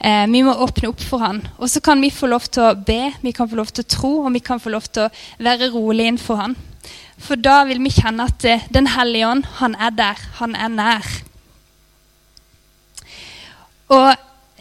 Eh, 0.00 0.26
vi 0.32 0.40
må 0.40 0.54
åpne 0.64 0.88
opp 0.88 1.02
for 1.04 1.20
han. 1.20 1.42
Og 1.60 1.68
så 1.68 1.82
kan 1.84 2.00
vi 2.00 2.12
få 2.12 2.30
lov 2.30 2.46
til 2.48 2.64
å 2.64 2.74
be, 2.74 3.12
vi 3.20 3.34
kan 3.36 3.48
få 3.50 3.58
lov 3.58 3.72
til 3.74 3.84
å 3.84 3.90
tro, 3.96 4.12
og 4.24 4.32
vi 4.32 4.40
kan 4.44 4.62
få 4.62 4.72
lov 4.72 4.88
til 4.88 5.06
å 5.06 5.10
være 5.44 5.68
rolig 5.74 6.08
innenfor 6.08 6.40
han. 6.40 6.56
For 7.20 7.36
da 7.36 7.58
vil 7.68 7.82
vi 7.84 7.92
kjenne 7.92 8.24
at 8.30 8.46
eh, 8.48 8.64
Den 8.72 8.88
hellige 8.94 9.28
ånd, 9.28 9.44
han 9.60 9.76
er 9.76 9.92
der. 9.92 10.22
Han 10.40 10.56
er 10.56 10.72
nær. 10.72 11.10
Og 13.92 14.08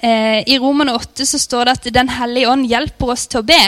eh, 0.04 0.44
I 0.44 0.60
Romerne 0.60 0.98
8 1.00 1.30
så 1.30 1.40
står 1.40 1.70
det 1.70 1.78
at 1.78 1.94
Den 1.96 2.12
hellige 2.18 2.52
ånd 2.52 2.68
hjelper 2.68 3.16
oss 3.16 3.30
til 3.32 3.40
å 3.40 3.48
be. 3.48 3.62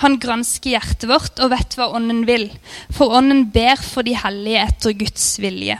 Han 0.00 0.16
gransker 0.18 0.72
hjertet 0.72 1.04
vårt 1.10 1.38
og 1.44 1.52
vet 1.52 1.76
hva 1.76 1.92
Ånden 1.94 2.24
vil. 2.26 2.48
For 2.96 3.12
Ånden 3.12 3.50
ber 3.52 3.76
for 3.76 4.06
de 4.08 4.16
hellige 4.16 4.64
etter 4.70 4.96
Guds 5.04 5.28
vilje. 5.42 5.76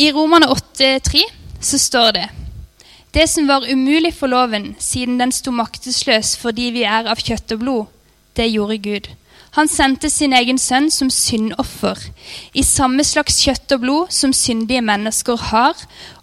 I 0.00 0.12
Romerne 0.14 0.52
8,3 0.52 1.39
så 1.60 1.78
står 1.78 2.12
det 2.16 2.28
Det 3.14 3.28
som 3.28 3.48
var 3.48 3.66
umulig 3.72 4.14
for 4.14 4.30
loven, 4.30 4.76
siden 4.78 5.18
den 5.20 5.32
sto 5.32 5.50
maktesløs 5.50 6.36
fordi 6.38 6.70
vi 6.74 6.84
er 6.86 7.08
av 7.10 7.18
kjøtt 7.18 7.56
og 7.56 7.58
blod, 7.58 7.86
det 8.36 8.52
gjorde 8.52 8.78
Gud. 8.78 9.08
Han 9.58 9.68
sendte 9.68 10.10
sin 10.10 10.32
egen 10.32 10.58
sønn 10.62 10.90
som 10.94 11.10
syndoffer, 11.10 11.98
i 12.54 12.62
samme 12.62 13.02
slags 13.04 13.40
kjøtt 13.42 13.72
og 13.74 13.82
blod 13.82 14.12
som 14.14 14.32
syndige 14.32 14.82
mennesker 14.82 15.36
har, 15.50 15.74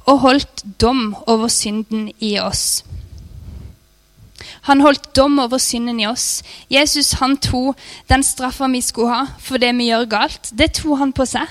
og 0.07 0.21
holdt 0.23 0.63
dom 0.79 1.11
over 1.27 1.51
synden 1.51 2.07
i 2.23 2.37
oss. 2.39 2.85
Han 4.67 4.81
holdt 4.81 5.11
dom 5.15 5.39
over 5.39 5.59
synden 5.59 5.99
i 5.99 6.07
oss. 6.07 6.41
Jesus 6.71 7.17
han 7.19 7.35
tok 7.43 7.75
den 8.07 8.23
straffa 8.23 8.67
vi 8.71 8.81
skulle 8.83 9.11
ha 9.11 9.25
for 9.43 9.59
det 9.59 9.73
vi 9.75 9.89
gjør 9.89 10.07
galt. 10.11 10.51
Det 10.51 10.73
tok 10.79 10.99
han 10.99 11.13
på 11.15 11.27
seg. 11.27 11.47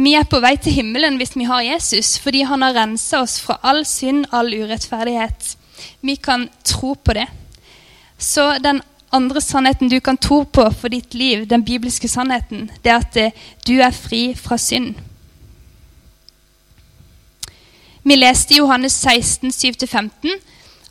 Vi 0.00 0.14
er 0.16 0.24
på 0.24 0.38
vei 0.40 0.54
til 0.56 0.72
himmelen 0.72 1.18
hvis 1.20 1.34
vi 1.36 1.44
har 1.44 1.60
Jesus, 1.60 2.14
fordi 2.18 2.40
han 2.48 2.62
har 2.64 2.72
rensa 2.72 3.20
oss 3.20 3.36
fra 3.44 3.58
all 3.62 3.82
synd, 3.84 4.24
all 4.32 4.48
urettferdighet. 4.48 5.56
Vi 6.00 6.14
kan 6.16 6.46
tro 6.64 6.94
på 6.94 7.16
det. 7.18 7.26
Så 8.16 8.54
den 8.64 8.80
andre 9.12 9.40
sannheten 9.40 9.90
du 9.92 9.98
kan 10.00 10.16
tro 10.16 10.42
på 10.44 10.64
for 10.70 10.88
ditt 10.88 11.14
liv, 11.14 11.44
den 11.46 11.64
bibelske 11.64 12.08
sannheten, 12.08 12.70
det 12.84 12.92
er 12.92 13.04
at 13.04 13.16
eh, 13.16 13.36
du 13.66 13.74
er 13.80 13.92
fri 13.92 14.22
fra 14.36 14.56
synd. 14.56 14.94
Vi 18.02 18.16
leste 18.16 18.54
i 18.54 18.62
Johannes 18.62 18.92
16, 18.92 19.50
7-15 19.50 20.40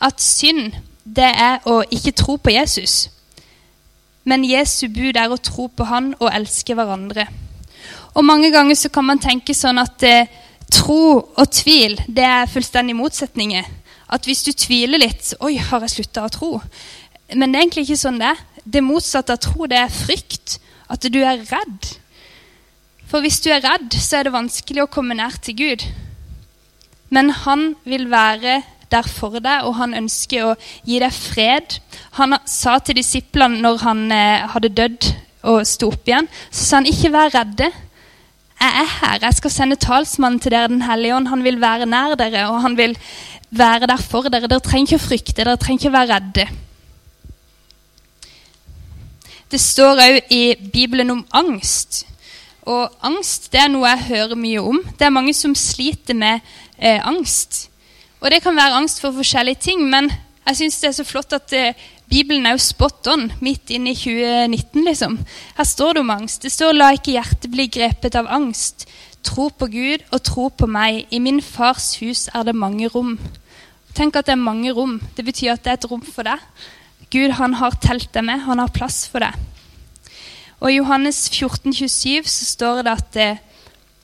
at 0.05 0.21
synd 0.21 0.75
det 1.03 1.31
er 1.33 1.65
å 1.65 1.81
ikke 1.89 2.13
tro 2.13 2.37
på 2.37 2.53
Jesus. 2.53 3.09
Men 4.23 4.45
Jesu 4.45 4.85
bud 4.93 5.17
er 5.17 5.31
å 5.33 5.41
tro 5.41 5.65
på 5.67 5.87
Han 5.89 6.13
og 6.19 6.29
elske 6.29 6.77
hverandre. 6.77 7.25
Og 8.17 8.25
mange 8.25 8.51
ganger 8.53 8.77
så 8.77 8.89
kan 8.93 9.05
man 9.05 9.21
tenke 9.21 9.53
sånn 9.55 9.81
at 9.81 10.05
eh, 10.07 10.29
tro 10.71 11.19
og 11.19 11.51
tvil 11.53 11.97
det 12.07 12.25
er 12.25 12.49
fullstendig 12.49 12.97
motsetninger. 12.97 13.67
At 14.09 14.25
hvis 14.25 14.41
du 14.47 14.51
tviler 14.57 15.01
litt 15.01 15.35
Oi, 15.45 15.57
har 15.61 15.85
jeg 15.85 15.99
slutta 15.99 16.25
å 16.25 16.33
tro? 16.33 16.51
Men 17.35 17.51
det 17.51 17.59
er 17.59 17.65
egentlig 17.67 17.85
ikke 17.85 18.01
sånn 18.01 18.17
det 18.21 18.31
er. 18.31 18.43
Det 18.65 18.81
motsatte 18.85 19.35
av 19.35 19.41
tro, 19.43 19.67
det 19.69 19.77
er 19.77 19.93
frykt. 19.93 20.57
At 20.89 21.05
du 21.05 21.19
er 21.21 21.43
redd. 21.45 21.91
For 23.09 23.21
hvis 23.25 23.39
du 23.45 23.51
er 23.53 23.61
redd, 23.65 23.93
så 23.93 24.19
er 24.19 24.27
det 24.27 24.33
vanskelig 24.33 24.83
å 24.83 24.91
komme 24.91 25.17
nær 25.17 25.37
til 25.45 25.57
Gud. 25.57 25.85
Men 27.13 27.31
han 27.45 27.73
vil 27.89 28.09
være 28.09 28.59
der 28.89 29.05
for 29.09 29.37
deg, 29.37 29.65
og 29.65 29.77
han 29.77 29.95
ønsker 29.97 30.45
å 30.45 30.55
gi 30.85 30.99
deg 31.01 31.13
fred. 31.13 31.77
Han 32.17 32.37
sa 32.49 32.77
til 32.81 32.97
disiplene 32.97 33.61
når 33.61 33.81
han 33.85 34.05
eh, 34.13 34.45
hadde 34.53 34.73
dødd 34.77 35.09
og 35.49 35.61
sto 35.67 35.91
opp 35.93 36.09
igjen, 36.09 36.27
så 36.49 36.65
sa 36.65 36.79
han 36.81 36.89
ikke 36.89 37.13
vær 37.13 37.33
redde. 37.33 37.69
Jeg 38.59 38.81
er 38.81 38.89
her. 38.99 39.19
Jeg 39.21 39.33
skal 39.33 39.51
sende 39.51 39.75
talsmannen 39.79 40.39
til 40.39 40.51
dere, 40.51 40.67
Den 40.67 40.81
hellige 40.81 41.15
ånd. 41.15 41.27
Han 41.27 41.43
vil 41.43 41.61
være 41.61 41.85
nær 41.85 42.15
dere, 42.15 42.49
og 42.49 42.61
han 42.61 42.77
vil 42.77 42.97
være 43.51 43.87
der 43.87 43.97
for 43.97 44.21
dere. 44.21 44.47
Dere 44.47 44.59
trenger 44.59 44.93
ikke 44.93 44.99
å 44.99 45.07
frykte, 45.07 45.43
dere 45.43 45.57
trenger 45.57 45.79
ikke 45.79 45.93
å 45.93 45.97
være 45.97 46.17
redde. 46.17 46.47
Det 49.49 49.61
står 49.61 50.01
òg 50.03 50.33
i 50.35 50.43
Bibelen 50.73 51.09
om 51.11 51.25
angst. 51.33 52.03
Og 52.69 52.91
angst 53.01 53.47
det 53.53 53.63
er 53.63 53.71
noe 53.71 53.87
jeg 53.89 54.09
hører 54.11 54.37
mye 54.37 54.61
om. 54.61 54.83
Det 54.99 55.07
er 55.07 55.15
mange 55.15 55.33
som 55.33 55.55
sliter 55.57 56.13
med 56.13 56.43
eh, 56.77 56.99
angst. 56.99 57.69
Og 58.19 58.29
det 58.29 58.43
kan 58.43 58.55
være 58.55 58.75
angst 58.77 58.99
for 59.01 59.15
forskjellige 59.15 59.63
ting, 59.63 59.81
men 59.89 60.11
jeg 60.45 60.59
syns 60.59 60.79
det 60.81 60.89
er 60.89 60.97
så 60.99 61.07
flott 61.07 61.33
at 61.33 61.55
eh, 61.55 61.87
Bibelen 62.09 62.47
er 62.47 62.55
jo 62.55 62.61
spot 62.63 63.05
on 63.11 63.27
midt 63.43 63.69
inn 63.69 63.85
i 63.85 63.93
2019, 63.93 64.81
liksom. 64.87 65.19
Her 65.57 65.67
står 65.67 65.93
det 65.93 66.01
om 66.01 66.09
angst. 66.09 66.41
Det 66.41 66.51
står 66.51 66.73
'la 66.73 66.93
ikke 66.93 67.13
hjertet 67.13 67.51
bli 67.51 67.67
grepet 67.67 68.15
av 68.15 68.25
angst'. 68.25 68.87
Tro 69.23 69.49
på 69.49 69.67
Gud 69.67 70.01
og 70.11 70.23
tro 70.23 70.49
på 70.49 70.65
meg. 70.65 71.05
I 71.11 71.19
min 71.19 71.41
fars 71.41 71.99
hus 72.01 72.29
er 72.33 72.43
det 72.43 72.55
mange 72.55 72.87
rom. 72.87 73.19
Tenk 73.93 74.15
at 74.15 74.25
det 74.25 74.31
er 74.31 74.41
mange 74.41 74.71
rom. 74.73 75.01
Det 75.17 75.25
betyr 75.25 75.51
at 75.53 75.63
det 75.63 75.69
er 75.69 75.77
et 75.77 75.91
rom 75.91 76.01
for 76.01 76.23
deg. 76.23 76.39
Gud 77.11 77.31
han 77.31 77.53
har 77.53 77.77
telt 77.81 78.13
deg 78.13 78.23
med. 78.23 78.39
Han 78.39 78.59
har 78.59 78.73
plass 78.73 79.07
for 79.07 79.19
deg. 79.19 79.33
Og 80.59 80.71
I 80.71 80.77
Johannes 80.79 81.29
14, 81.29 81.73
27 81.73 82.27
så 82.27 82.45
står 82.45 82.81
det 82.83 82.91
at 82.91 83.15
eh, 83.15 83.37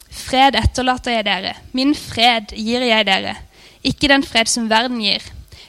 fred 0.10 0.56
etterlater 0.56 1.12
jeg 1.12 1.26
dere. 1.26 1.56
Min 1.74 1.96
fred 1.96 2.54
gir 2.56 2.86
jeg 2.86 3.08
dere. 3.08 3.36
Ikke 3.84 4.08
den 4.12 4.24
fred 4.24 4.50
som 4.52 4.70
verden 4.70 5.02
gir. 5.02 5.24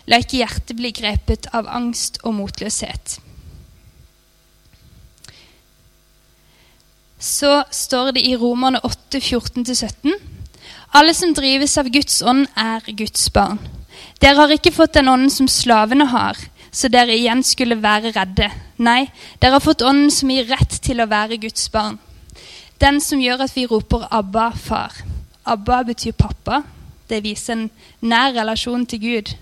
La 0.07 0.21
ikke 0.23 0.39
hjertet 0.39 0.77
bli 0.79 0.93
grepet 0.95 1.49
av 1.57 1.67
angst 1.67 2.21
og 2.23 2.37
motløshet. 2.39 3.19
Så 7.19 7.63
står 7.75 8.13
det 8.15 8.23
i 8.29 8.37
Romerne 8.39 8.79
8, 8.87 9.19
14-17.: 9.19 10.15
Alle 10.95 11.15
som 11.15 11.33
drives 11.35 11.75
av 11.79 11.89
Guds 11.91 12.21
ånd, 12.23 12.47
er 12.55 12.87
Guds 12.93 13.27
barn. 13.33 13.59
Dere 14.21 14.37
har 14.39 14.53
ikke 14.55 14.73
fått 14.73 14.95
den 14.95 15.09
ånden 15.09 15.33
som 15.33 15.49
slavene 15.49 16.07
har, 16.13 16.39
så 16.71 16.89
dere 16.93 17.17
igjen 17.17 17.43
skulle 17.45 17.81
være 17.83 18.13
redde. 18.15 18.51
Nei, 18.79 19.09
dere 19.41 19.57
har 19.57 19.65
fått 19.65 19.83
ånden 19.83 20.13
som 20.13 20.31
gir 20.31 20.47
rett 20.53 20.79
til 20.85 21.01
å 21.01 21.09
være 21.11 21.41
Guds 21.43 21.67
barn. 21.73 21.99
Den 22.79 23.01
som 23.01 23.21
gjør 23.21 23.47
at 23.47 23.57
vi 23.57 23.67
roper 23.67 24.07
'Abba, 24.11 24.51
far'. 24.53 25.03
Abba 25.45 25.83
betyr 25.83 26.13
pappa. 26.13 26.63
Det 27.09 27.23
viser 27.23 27.53
en 27.53 27.71
nær 28.01 28.33
relasjon 28.35 28.87
til 28.87 29.01
Gud. 29.01 29.37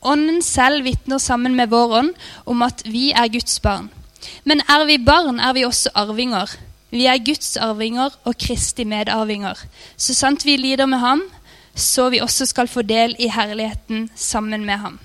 Ånden 0.00 0.40
selv 0.42 0.84
vitner 0.84 1.20
sammen 1.20 1.56
med 1.56 1.68
vår 1.72 1.96
ånd 1.98 2.12
om 2.48 2.62
at 2.64 2.82
vi 2.88 3.10
er 3.12 3.28
Guds 3.32 3.60
barn. 3.60 3.90
Men 4.44 4.62
er 4.68 4.84
vi 4.88 4.96
barn, 5.04 5.40
er 5.40 5.52
vi 5.56 5.64
også 5.64 5.92
arvinger. 5.94 6.48
Vi 6.90 7.04
er 7.06 7.20
Guds 7.24 7.56
arvinger 7.60 8.16
og 8.24 8.38
Kristi 8.40 8.84
medarvinger. 8.84 9.60
Så 9.96 10.16
sant 10.16 10.44
vi 10.44 10.56
lider 10.56 10.88
med 10.90 10.98
ham, 10.98 11.22
så 11.74 12.08
vi 12.10 12.20
også 12.20 12.48
skal 12.50 12.68
få 12.68 12.82
del 12.82 13.14
i 13.18 13.28
herligheten 13.30 14.08
sammen 14.16 14.64
med 14.64 14.76
ham. 14.82 14.98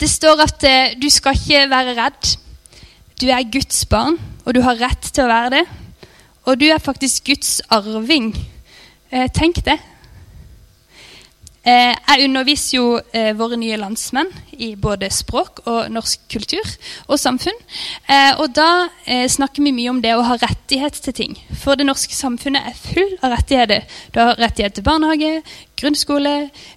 Det 0.00 0.10
står 0.10 0.42
at 0.44 0.64
eh, 0.68 0.94
du 1.00 1.08
skal 1.10 1.34
ikke 1.34 1.70
være 1.70 1.96
redd. 1.96 2.36
Du 3.20 3.26
er 3.32 3.48
Guds 3.52 3.86
barn, 3.88 4.18
og 4.44 4.54
du 4.54 4.60
har 4.60 4.76
rett 4.76 5.08
til 5.08 5.24
å 5.24 5.30
være 5.32 5.52
det. 5.56 5.64
Og 6.44 6.60
du 6.60 6.66
er 6.68 6.78
faktisk 6.78 7.24
Guds 7.32 7.60
arving. 7.72 8.34
Eh, 9.10 9.30
tenk 9.32 9.64
det. 9.64 9.78
Eh, 11.66 11.92
jeg 11.98 12.28
underviser 12.28 12.76
jo 12.76 12.82
eh, 13.10 13.32
våre 13.34 13.56
nye 13.58 13.74
landsmenn 13.80 14.28
i 14.62 14.68
både 14.78 15.08
språk 15.10 15.64
og 15.66 15.88
norsk 15.90 16.28
kultur 16.30 16.68
og 17.08 17.18
samfunn. 17.18 17.56
Eh, 18.06 18.38
og 18.38 18.52
da 18.54 18.86
snakker 19.26 19.64
vi 19.64 19.72
mye 19.74 19.90
om 19.90 19.98
det 20.04 20.12
å 20.14 20.22
ha 20.28 20.36
rettighet 20.38 21.00
til 21.02 21.16
ting. 21.16 21.34
For 21.58 21.74
det 21.74 21.88
norske 21.88 22.14
samfunnet 22.14 22.70
er 22.70 22.78
full 22.78 23.16
av 23.18 23.34
rettigheter. 23.34 23.82
Du 24.14 24.20
har 24.22 24.38
rettighet 24.38 24.78
til 24.78 24.86
barnehage, 24.86 25.32
grunnskole, 25.80 26.36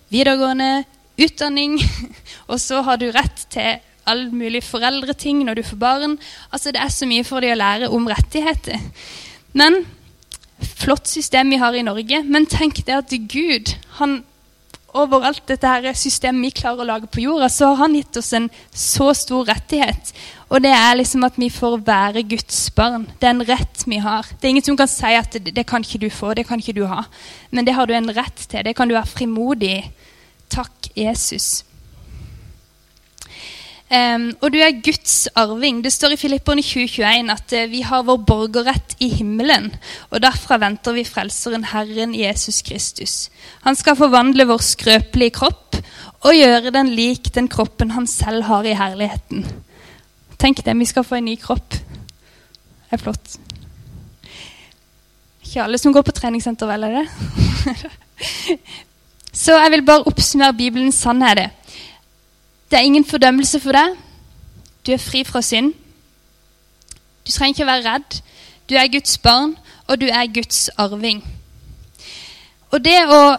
videregående, 0.09 0.87
utdanning. 1.21 1.77
Og 2.49 2.57
så 2.63 2.81
har 2.87 2.97
du 2.97 3.11
rett 3.13 3.45
til 3.53 3.77
all 4.09 4.25
mulig 4.33 4.63
foreldreting 4.65 5.43
når 5.45 5.59
du 5.59 5.63
får 5.69 5.81
barn. 5.83 6.17
Altså 6.49 6.73
Det 6.73 6.81
er 6.81 6.89
så 6.89 7.05
mye 7.05 7.27
for 7.27 7.45
dem 7.45 7.53
å 7.53 7.61
lære 7.61 7.91
om 7.93 8.09
rettigheter. 8.09 8.81
Men 9.53 9.83
flott 10.65 11.07
system 11.07 11.53
vi 11.53 11.61
har 11.61 11.77
i 11.77 11.85
Norge. 11.85 12.23
Men 12.25 12.49
tenk 12.49 12.81
det 12.87 12.97
at 12.97 13.13
Gud 13.29 13.75
han 14.01 14.23
over 14.97 15.25
alt 15.27 15.43
dette 15.49 15.69
her 15.69 15.93
systemet 15.97 16.47
vi 16.47 16.61
klarer 16.61 16.83
å 16.83 16.87
lage 16.89 17.09
på 17.11 17.21
jorda, 17.23 17.49
så 17.51 17.71
har 17.71 17.83
han 17.83 17.95
gitt 17.97 18.17
oss 18.19 18.31
en 18.33 18.49
så 18.73 19.11
stor 19.17 19.45
rettighet. 19.49 20.13
Og 20.49 20.63
det 20.65 20.71
er 20.73 20.97
liksom 20.97 21.25
at 21.27 21.37
vi 21.37 21.51
får 21.53 21.77
være 21.85 22.25
Guds 22.31 22.57
barn. 22.73 23.05
Det 23.21 23.29
er 23.29 23.35
en 23.35 23.45
rett 23.45 23.85
vi 23.85 24.01
har. 24.01 24.25
Det 24.33 24.47
er 24.47 24.55
ingen 24.55 24.65
som 24.65 24.77
kan 24.79 24.89
si 24.89 25.13
at 25.13 25.37
det, 25.37 25.53
det 25.55 25.67
kan 25.69 25.85
ikke 25.85 26.01
du 26.01 26.09
få, 26.09 26.33
det 26.33 26.47
kan 26.49 26.61
ikke 26.61 26.77
du 26.79 26.85
ha. 26.89 27.03
Men 27.51 27.67
det 27.67 27.77
har 27.77 27.89
du 27.89 27.93
en 27.93 28.13
rett 28.15 28.47
til. 28.47 28.65
Det 28.65 28.75
kan 28.77 28.89
du 28.89 28.97
være 28.97 29.17
frimodig 29.17 29.77
Takk, 30.49 30.89
Jesus. 30.97 31.61
Um, 33.89 34.27
og 34.45 34.51
du 34.53 34.59
er 34.61 34.81
Guds 34.85 35.23
arving. 35.33 35.79
Det 35.81 35.89
står 35.89 36.13
i 36.13 36.19
Filipperne 36.21 36.61
2021 36.61 37.31
at 37.33 37.53
uh, 37.57 37.71
vi 37.71 37.81
har 37.81 38.03
vår 38.05 38.19
borgerrett 38.21 38.93
i 39.01 39.07
himmelen. 39.17 39.71
Og 40.13 40.21
derfra 40.21 40.59
venter 40.61 40.93
vi 40.93 41.07
Frelseren 41.07 41.65
Herren 41.71 42.13
Jesus 42.13 42.61
Kristus. 42.61 43.15
Han 43.65 43.77
skal 43.79 43.97
forvandle 43.97 44.45
vår 44.49 44.61
skrøpelige 44.61 45.33
kropp 45.39 45.79
og 46.19 46.37
gjøre 46.37 46.73
den 46.75 46.91
lik 46.93 47.31
den 47.33 47.49
kroppen 47.49 47.95
han 47.95 48.05
selv 48.07 48.45
har 48.45 48.67
i 48.67 48.77
herligheten. 48.77 49.47
Tenk 50.39 50.61
det, 50.65 50.77
vi 50.77 50.87
skal 50.87 51.07
få 51.07 51.17
en 51.17 51.25
ny 51.25 51.35
kropp. 51.41 51.73
Det 51.73 52.97
er 52.97 53.01
flott. 53.01 53.39
Ikke 55.43 55.63
alle 55.65 55.79
som 55.81 55.95
går 55.95 56.05
på 56.05 56.13
treningssenter, 56.13 56.69
vel, 56.69 56.85
er 56.85 56.99
det? 56.99 57.89
Så 59.41 59.55
jeg 59.57 59.71
vil 59.73 59.85
bare 59.87 60.05
oppsummere 60.09 60.53
Bibelens 60.57 61.01
sannhet. 61.01 61.55
Det 62.69 62.77
er 62.77 62.85
ingen 62.85 63.05
fordømmelse 63.05 63.59
for 63.59 63.73
deg. 63.73 63.95
Du 64.85 64.91
er 64.93 65.01
fri 65.01 65.23
fra 65.25 65.41
synd. 65.41 65.73
Du 67.25 67.31
trenger 67.31 67.55
ikke 67.55 67.65
å 67.65 67.71
være 67.71 67.93
redd. 67.93 68.19
Du 68.69 68.75
er 68.77 68.91
Guds 68.93 69.17
barn, 69.17 69.55
og 69.87 70.01
du 70.01 70.05
er 70.05 70.29
Guds 70.33 70.69
arving. 70.77 71.23
Og 72.69 72.83
det, 72.85 72.99
å, 73.09 73.37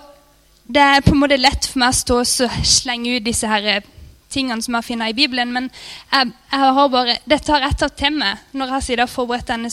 det 0.66 0.82
er 0.82 1.06
på 1.06 1.14
en 1.14 1.22
måte 1.22 1.38
lett 1.38 1.68
for 1.70 1.82
meg 1.82 1.94
å 1.94 2.00
stå 2.00 2.18
og 2.24 2.66
slenge 2.66 3.16
ut 3.16 3.26
disse 3.26 3.46
her 3.46 3.86
tingene 4.30 4.62
som 4.62 4.76
jeg 4.78 4.86
finner 4.86 5.10
i 5.10 5.14
Bibelen, 5.14 5.52
men 5.54 5.70
jeg, 6.12 6.32
jeg 6.52 6.74
har 6.78 6.90
bare, 6.90 7.16
dette 7.30 7.52
har 7.52 7.66
jeg 7.66 7.78
tatt 7.78 7.96
til 7.98 8.14
meg 8.18 8.42
når 8.54 8.76
jeg 8.76 8.98
har 9.02 9.10
forberedt 9.10 9.50
denne 9.50 9.70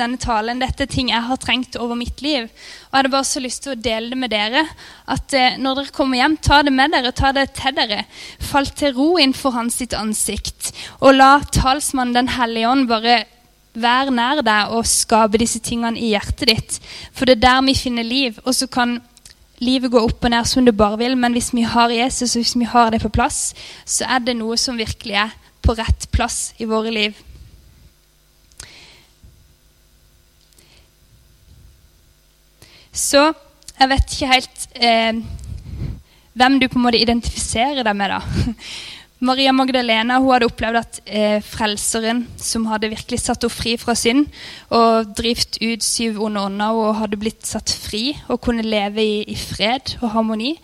denne 0.00 0.20
talen. 0.20 0.62
Dette 0.62 0.86
er 0.86 0.90
ting 0.90 1.10
jeg 1.12 1.26
har 1.26 1.40
trengt 1.40 1.76
over 1.80 1.98
mitt 1.98 2.22
liv. 2.24 2.48
Og 2.48 2.94
jeg 2.94 2.98
hadde 2.98 3.12
bare 3.12 3.28
så 3.28 3.42
lyst 3.44 3.64
til 3.64 3.74
å 3.74 3.80
dele 3.80 4.12
det 4.12 4.20
med 4.20 4.32
dere. 4.32 4.64
At 5.10 5.34
eh, 5.36 5.58
når 5.60 5.82
dere 5.82 5.96
kommer 5.96 6.20
hjem, 6.20 6.38
ta 6.42 6.62
det 6.66 6.74
med 6.74 6.94
dere, 6.96 7.12
ta 7.16 7.34
det 7.36 7.50
til 7.58 7.76
dere. 7.76 8.04
Fall 8.50 8.70
til 8.76 8.96
ro 8.96 9.10
innenfor 9.18 9.54
hans 9.56 9.78
sitt 9.82 9.96
ansikt. 9.96 10.72
Og 11.00 11.14
la 11.18 11.36
talsmannen 11.52 12.16
Den 12.16 12.32
hellige 12.34 12.72
ånd 12.72 12.88
bare 12.90 13.20
være 13.78 14.10
nær 14.14 14.40
deg 14.42 14.72
og 14.74 14.88
skape 14.88 15.38
disse 15.38 15.60
tingene 15.62 16.00
i 16.00 16.10
hjertet 16.14 16.48
ditt. 16.50 16.80
For 17.14 17.28
det 17.28 17.38
er 17.38 17.46
der 17.46 17.62
vi 17.68 17.76
finner 17.78 18.06
liv. 18.06 18.40
Og 18.44 18.56
så 18.56 18.66
kan 18.66 18.98
livet 19.60 19.92
gå 19.92 20.00
opp 20.00 20.24
og 20.24 20.32
ned 20.32 20.48
som 20.48 20.64
du 20.64 20.72
bare 20.72 20.98
vil, 21.02 21.16
men 21.20 21.36
hvis 21.36 21.52
vi 21.54 21.66
har 21.68 21.92
Jesus, 21.92 22.34
og 22.34 22.42
hvis 22.42 22.56
vi 22.56 22.68
har 22.68 22.90
det 22.90 23.02
på 23.02 23.12
plass, 23.12 23.50
så 23.84 24.08
er 24.08 24.24
det 24.24 24.38
noe 24.38 24.56
som 24.58 24.80
virkelig 24.80 25.18
er 25.26 25.34
på 25.60 25.76
rett 25.76 26.08
plass 26.14 26.54
i 26.58 26.68
våre 26.68 26.92
liv. 26.94 27.18
Så 33.00 33.30
jeg 33.80 33.88
vet 33.88 34.14
ikke 34.14 34.30
helt 34.34 34.64
eh, 34.76 35.20
hvem 36.36 36.58
du 36.60 36.68
på 36.68 36.78
en 36.78 36.84
måte 36.84 37.00
identifiserer 37.00 37.84
deg 37.86 37.96
med. 37.96 38.12
da. 38.12 38.54
Maria 39.30 39.52
Magdalena 39.52 40.16
hun 40.20 40.30
hadde 40.32 40.48
opplevd 40.48 40.78
at 40.80 40.98
eh, 41.04 41.38
frelseren, 41.44 42.22
som 42.40 42.64
hadde 42.70 42.88
virkelig 42.92 43.20
satt 43.20 43.44
henne 43.44 43.52
fri 43.52 43.74
fra 43.80 43.92
synd 43.98 44.28
og 44.72 45.10
drevet 45.16 45.58
ut 45.60 45.84
syv 45.84 46.22
onde 46.24 46.44
ånder 46.48 46.78
og 46.80 47.02
hadde 47.02 47.20
blitt 47.20 47.48
satt 47.48 47.72
fri 47.72 48.14
og 48.28 48.40
kunne 48.46 48.64
leve 48.64 49.04
i, 49.04 49.18
i 49.28 49.36
fred 49.36 49.96
og 50.00 50.14
harmoni, 50.14 50.54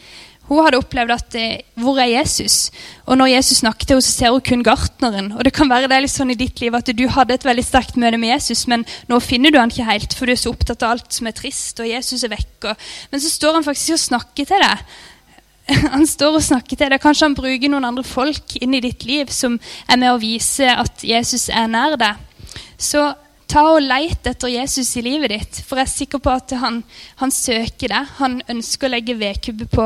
hun 0.47 0.63
hadde 0.63 0.79
opplevd 0.79 1.15
at 1.15 1.37
eh, 1.39 1.65
Hvor 1.81 1.99
er 1.99 2.11
Jesus? 2.13 2.71
Og 3.07 3.19
når 3.19 3.33
Jesus 3.35 3.63
snakket 3.63 3.89
til 3.89 3.97
henne, 3.97 4.07
så 4.07 4.13
ser 4.15 4.35
hun 4.35 4.45
kun 4.45 4.63
gartneren. 4.67 5.33
Og 5.35 5.45
det 5.45 5.53
kan 5.57 5.71
være 5.71 5.91
det 5.91 5.97
er 5.97 6.05
litt 6.05 6.15
sånn 6.15 6.31
i 6.35 6.39
ditt 6.39 6.61
liv 6.63 6.75
at 6.79 6.91
du 6.95 7.05
hadde 7.11 7.35
et 7.35 7.47
veldig 7.47 7.65
sterkt 7.67 7.99
møte 8.01 8.21
med 8.21 8.35
Jesus, 8.35 8.67
men 8.71 8.87
nå 9.11 9.19
finner 9.25 9.51
du 9.51 9.59
han 9.59 9.73
ikke 9.73 9.89
helt, 9.89 10.15
for 10.15 10.27
du 10.27 10.35
er 10.37 10.41
så 10.41 10.55
opptatt 10.55 10.87
av 10.87 10.97
alt 10.97 11.19
som 11.19 11.27
er 11.27 11.37
trist, 11.37 11.83
og 11.83 11.91
Jesus 11.91 12.23
er 12.23 12.33
vekk. 12.35 12.71
Og, 12.71 12.89
men 13.13 13.23
så 13.23 13.33
står 13.33 13.59
han 13.59 13.67
faktisk 13.67 13.97
og 13.97 14.03
snakker 14.07 14.49
til 14.49 14.65
deg. 14.65 14.87
Han 15.97 16.07
står 16.07 16.37
og 16.39 16.45
snakker 16.47 16.79
til 16.79 16.93
deg. 16.93 17.03
Kanskje 17.03 17.27
han 17.27 17.35
bruker 17.35 17.71
noen 17.73 17.89
andre 17.89 18.05
folk 18.07 18.53
inn 18.63 18.77
i 18.79 18.81
ditt 18.85 19.03
liv 19.03 19.33
som 19.35 19.57
er 19.91 19.99
med 19.99 20.13
å 20.13 20.21
vise 20.23 20.69
at 20.71 21.03
Jesus 21.03 21.49
er 21.51 21.67
nær 21.67 21.97
deg. 21.99 22.21
Så 22.79 23.03
Ta 23.47 23.63
og 23.77 23.83
Leit 23.85 24.27
etter 24.27 24.51
Jesus 24.51 24.89
i 24.99 25.05
livet 25.07 25.31
ditt, 25.31 25.59
for 25.63 25.79
jeg 25.79 25.87
er 25.87 25.93
sikker 25.93 26.23
på 26.23 26.33
at 26.35 26.55
han, 26.59 26.81
han 27.21 27.31
søker 27.31 27.93
deg. 27.93 28.09
Han 28.19 28.41
ønsker 28.51 28.89
å 28.89 28.95
legge 28.97 29.15
vedkubbe 29.19 29.69
på 29.71 29.85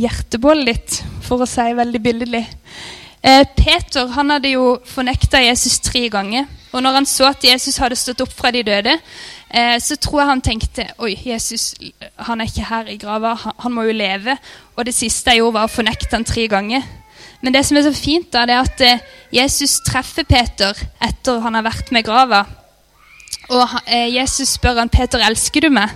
hjertebålet 0.00 0.70
ditt, 0.70 1.00
for 1.26 1.44
å 1.44 1.48
si 1.48 1.66
veldig 1.76 2.00
billedlig. 2.00 2.46
Eh, 3.20 3.44
Peter 3.58 4.08
han 4.14 4.30
hadde 4.32 4.54
jo 4.54 4.78
fornekta 4.88 5.42
Jesus 5.42 5.80
tre 5.84 6.06
ganger. 6.08 6.46
Og 6.72 6.82
når 6.84 6.98
han 6.98 7.08
så 7.08 7.28
at 7.28 7.44
Jesus 7.44 7.76
hadde 7.80 7.96
stått 7.96 8.22
opp 8.24 8.32
fra 8.36 8.52
de 8.54 8.62
døde, 8.64 8.94
eh, 9.50 9.76
så 9.80 9.96
tror 9.96 10.22
jeg 10.22 10.30
han 10.30 10.44
tenkte 10.44 10.86
oi, 11.04 11.14
Jesus 11.26 11.74
han 12.28 12.40
er 12.40 12.48
ikke 12.48 12.68
her 12.68 12.88
i 12.92 12.96
grava, 13.00 13.34
han, 13.34 13.56
han, 13.64 13.74
må 13.74 13.84
jo 13.88 13.96
leve. 13.96 14.36
Og 14.76 14.88
det 14.88 14.94
siste 14.96 15.32
jeg 15.32 15.42
gjorde, 15.42 15.58
var 15.58 15.68
å 15.68 15.74
fornekte 15.76 16.16
han 16.16 16.28
tre 16.28 16.46
ganger. 16.48 16.88
Men 17.40 17.54
det 17.54 17.66
som 17.66 17.76
er 17.78 17.86
så 17.86 17.92
fint, 17.94 18.30
da, 18.32 18.46
det 18.48 18.56
er 18.56 18.64
at 18.64 18.84
eh, 18.86 19.04
Jesus 19.34 19.78
treffer 19.86 20.24
Peter 20.28 20.76
etter 21.04 21.44
han 21.44 21.58
har 21.58 21.68
vært 21.68 21.92
med 21.92 22.06
grava. 22.08 22.46
Og 23.48 23.68
eh, 23.86 24.14
Jesus 24.14 24.48
spør 24.58 24.78
han, 24.78 24.88
'Peter, 24.88 25.18
elsker 25.24 25.60
du 25.60 25.70
meg?' 25.72 25.94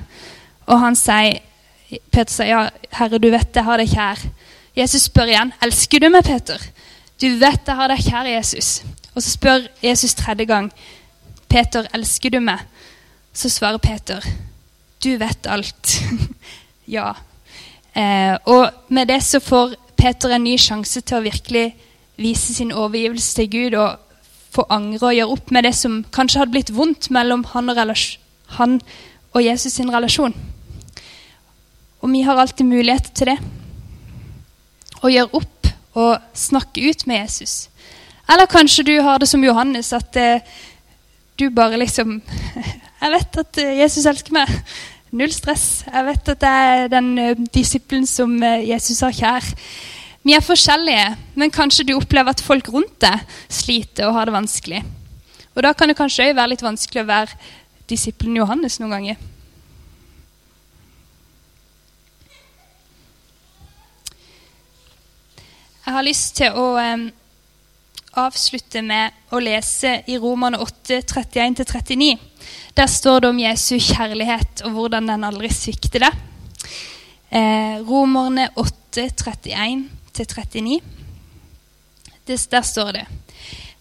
Og 0.66 0.80
han 0.80 0.96
sier, 0.96 1.40
Peter 2.12 2.32
sier, 2.32 2.46
'Ja, 2.46 2.68
Herre, 2.92 3.18
du 3.18 3.28
vet 3.30 3.54
jeg 3.54 3.64
har 3.64 3.76
deg 3.76 3.88
kjær'. 3.88 4.26
Jesus 4.76 5.02
spør 5.02 5.28
igjen, 5.28 5.52
'Elsker 5.62 6.00
du 6.00 6.08
meg, 6.08 6.24
Peter?' 6.24 6.62
'Du 7.20 7.28
vet 7.38 7.66
jeg 7.66 7.76
har 7.76 7.88
deg 7.88 7.98
kjær, 7.98 8.30
Jesus'. 8.38 8.82
Og 9.14 9.22
så 9.22 9.30
spør 9.30 9.68
Jesus 9.82 10.14
tredje 10.14 10.44
gang, 10.44 10.72
'Peter, 11.48 11.86
elsker 11.94 12.30
du 12.30 12.40
meg?' 12.40 12.64
Så 13.32 13.48
svarer 13.48 13.78
Peter, 13.78 14.20
'Du 15.04 15.16
vet 15.18 15.46
alt'. 15.46 16.02
ja. 16.96 17.12
Eh, 17.96 18.36
og 18.46 18.70
med 18.88 19.06
det 19.06 19.22
så 19.22 19.40
får 19.40 19.74
Peter 19.96 20.28
en 20.28 20.44
ny 20.44 20.56
sjanse 20.58 21.00
til 21.00 21.16
å 21.16 21.24
virkelig 21.24 21.74
vise 22.16 22.54
sin 22.54 22.72
overgivelse 22.72 23.34
til 23.36 23.50
Gud 23.50 23.76
og 23.78 23.98
få 24.52 24.66
angre 24.72 25.08
og 25.08 25.16
gjøre 25.16 25.34
opp 25.36 25.52
med 25.54 25.64
det 25.66 25.74
som 25.76 26.02
kanskje 26.12 26.42
hadde 26.42 26.54
blitt 26.54 26.72
vondt 26.76 27.08
mellom 27.14 27.44
han 27.54 27.72
og, 27.72 27.80
han 28.58 28.78
og 29.32 29.44
Jesus 29.44 29.78
sin 29.78 29.92
relasjon. 29.92 30.34
Og 32.02 32.10
vi 32.12 32.22
har 32.26 32.38
alltid 32.38 32.66
mulighet 32.66 33.12
til 33.14 33.32
det. 33.32 33.38
Å 35.02 35.10
gjøre 35.10 35.38
opp 35.38 35.70
og 35.98 36.36
snakke 36.36 36.82
ut 36.88 37.06
med 37.06 37.22
Jesus. 37.22 37.68
Eller 38.30 38.50
kanskje 38.50 38.84
du 38.86 38.94
har 39.04 39.20
det 39.20 39.28
som 39.30 39.44
Johannes, 39.44 39.92
at 39.92 40.16
eh, 40.16 40.42
du 41.38 41.48
bare 41.50 41.80
liksom 41.80 42.20
Jeg 43.02 43.10
vet 43.10 43.38
at 43.40 43.58
eh, 43.58 43.78
Jesus 43.80 44.06
elsker 44.06 44.34
meg. 44.36 44.50
Null 45.12 45.32
stress. 45.34 45.82
Jeg 45.88 46.06
vet 46.06 46.28
at 46.32 46.44
jeg 46.46 46.76
er 46.84 46.86
den 46.88 47.08
uh, 47.18 47.40
disippelen 47.52 48.06
som 48.08 48.30
uh, 48.40 48.62
Jesus 48.62 49.02
har 49.04 49.12
kjær. 49.12 49.48
Vi 50.22 50.36
er 50.36 50.44
forskjellige, 50.44 51.16
men 51.34 51.50
kanskje 51.50 51.88
du 51.88 51.96
opplever 51.96 52.30
at 52.30 52.42
folk 52.44 52.68
rundt 52.70 52.94
deg 53.02 53.24
sliter 53.50 54.06
og 54.06 54.14
har 54.14 54.28
det 54.30 54.36
vanskelig. 54.36 54.82
Og 55.52 55.64
da 55.66 55.72
kan 55.74 55.90
det 55.90 55.98
kanskje 55.98 56.28
òg 56.30 56.36
være 56.38 56.52
litt 56.54 56.62
vanskelig 56.62 57.02
å 57.02 57.08
være 57.08 57.38
disippelen 57.90 58.38
Johannes 58.38 58.78
noen 58.78 58.94
ganger. 58.94 59.28
Jeg 65.82 65.96
har 65.96 66.06
lyst 66.06 66.36
til 66.38 66.54
å 66.54 66.66
eh, 66.78 67.08
avslutte 68.22 68.84
med 68.86 69.34
å 69.34 69.40
lese 69.42 69.96
i 70.06 70.20
Romerne 70.22 70.60
8, 70.62 71.00
31-39. 71.02 72.12
Der 72.78 72.86
står 72.88 73.24
det 73.24 73.32
om 73.32 73.42
Jesu 73.42 73.74
kjærlighet 73.82 74.62
og 74.68 74.78
hvordan 74.78 75.10
den 75.10 75.26
aldri 75.26 75.50
svikter 75.50 76.06
det. 76.06 76.12
Eh, 77.34 77.82
Romerne 77.82 78.46
8, 78.54 79.10
31 79.10 79.82
39. 80.12 80.80
Der 82.26 82.62
står 82.62 82.92
det 82.92 83.04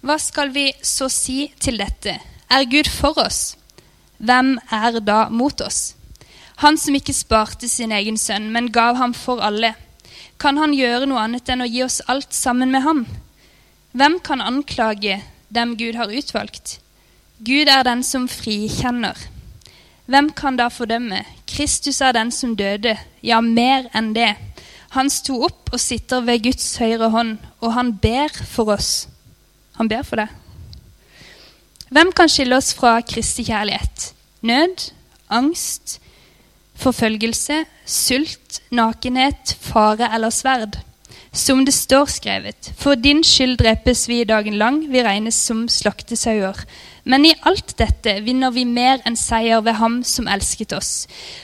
Hva 0.02 0.18
skal 0.18 0.52
vi 0.54 0.72
så 0.82 1.10
si 1.12 1.52
til 1.60 1.78
dette? 1.78 2.18
Er 2.50 2.66
Gud 2.66 2.90
for 2.90 3.18
oss? 3.22 3.56
Hvem 4.18 4.58
er 4.72 5.00
da 5.00 5.30
mot 5.30 5.62
oss? 5.62 5.96
Han 6.62 6.78
som 6.78 6.96
ikke 6.96 7.14
sparte 7.14 7.70
sin 7.70 7.92
egen 7.92 8.18
sønn, 8.18 8.52
men 8.54 8.72
gav 8.72 8.98
ham 9.00 9.14
for 9.18 9.42
alle. 9.42 9.74
Kan 10.38 10.58
han 10.58 10.74
gjøre 10.74 11.08
noe 11.10 11.22
annet 11.22 11.50
enn 11.50 11.64
å 11.64 11.70
gi 11.70 11.84
oss 11.86 12.02
alt 12.12 12.34
sammen 12.34 12.72
med 12.74 12.84
ham? 12.86 13.06
Hvem 13.98 14.20
kan 14.24 14.42
anklage 14.42 15.22
dem 15.50 15.76
Gud 15.78 15.98
har 15.98 16.14
utvalgt? 16.14 16.80
Gud 17.40 17.70
er 17.70 17.84
den 17.84 18.04
som 18.06 18.28
frikjenner. 18.30 19.18
Hvem 20.06 20.30
kan 20.38 20.58
da 20.58 20.70
fordømme? 20.70 21.24
Kristus 21.50 22.02
er 22.02 22.14
den 22.14 22.32
som 22.32 22.54
døde, 22.56 22.96
ja, 23.22 23.42
mer 23.42 23.90
enn 23.98 24.14
det 24.14 24.36
han 24.92 25.10
sto 25.12 25.38
opp 25.48 25.72
og 25.72 25.80
sitter 25.80 26.24
ved 26.28 26.44
Guds 26.44 26.68
høyre 26.82 27.12
hånd, 27.14 27.38
og 27.64 27.76
han 27.78 27.94
ber 28.04 28.34
for 28.48 28.74
oss. 28.74 29.08
Han 29.80 29.88
ber 29.92 30.04
for 30.04 30.20
deg. 30.20 30.32
Hvem 31.92 32.12
kan 32.16 32.32
skille 32.32 32.58
oss 32.60 32.74
fra 32.76 32.98
Kristi 33.04 33.46
kjærlighet? 33.48 34.12
Nød, 34.48 34.92
angst, 35.32 36.00
forfølgelse, 36.82 37.64
sult, 37.86 38.62
nakenhet, 38.72 39.56
fare 39.64 40.12
eller 40.16 40.34
sverd? 40.34 40.80
Som 41.32 41.64
det 41.64 41.74
står 41.76 42.10
skrevet, 42.12 42.74
for 42.76 43.00
din 43.00 43.24
skyld 43.24 43.62
drepes 43.62 44.10
vi 44.12 44.26
dagen 44.28 44.58
lang, 44.60 44.82
vi 44.92 45.04
regnes 45.04 45.38
som 45.40 45.70
slaktesauer. 45.72 46.58
Men 47.04 47.26
i 47.26 47.34
alt 47.50 47.74
dette 47.80 48.14
vinner 48.22 48.52
vi 48.54 48.62
mer 48.70 49.02
enn 49.10 49.16
seier 49.18 49.64
ved 49.66 49.80
Ham 49.80 50.02
som 50.06 50.28
elsket 50.30 50.74
oss. 50.78 50.92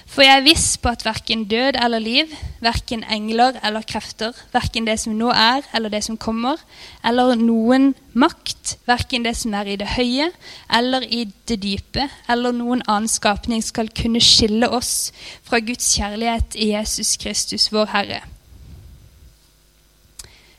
For 0.06 0.22
jeg 0.22 0.38
er 0.38 0.46
viss 0.46 0.67
på 0.78 0.91
at 0.91 1.06
verken 1.06 1.48
død 1.50 1.80
eller 1.82 2.04
liv, 2.04 2.34
verken 2.62 3.02
engler 3.10 3.58
eller 3.65 3.86
krefter, 3.89 4.38
verken 4.54 4.86
det 4.86 5.00
som 5.02 5.15
nå 5.17 5.32
er 5.34 5.65
eller 5.74 5.93
det 5.93 6.04
som 6.06 6.17
kommer, 6.17 6.62
eller 7.02 7.34
noen 7.41 7.96
makt, 8.13 8.76
verken 8.86 9.26
det 9.26 9.34
som 9.39 9.56
er 9.58 9.72
i 9.74 9.78
det 9.82 9.89
høye 9.96 10.30
eller 10.78 11.06
i 11.10 11.24
det 11.50 11.58
dype, 11.63 12.06
eller 12.30 12.54
noen 12.54 12.84
annen 12.86 13.10
skapning 13.10 13.63
skal 13.65 13.89
kunne 13.89 14.22
skille 14.22 14.70
oss 14.70 15.10
fra 15.48 15.62
Guds 15.63 15.89
kjærlighet 15.98 16.58
i 16.58 16.74
Jesus 16.76 17.15
Kristus, 17.17 17.72
vår 17.74 17.89
Herre. 17.96 18.22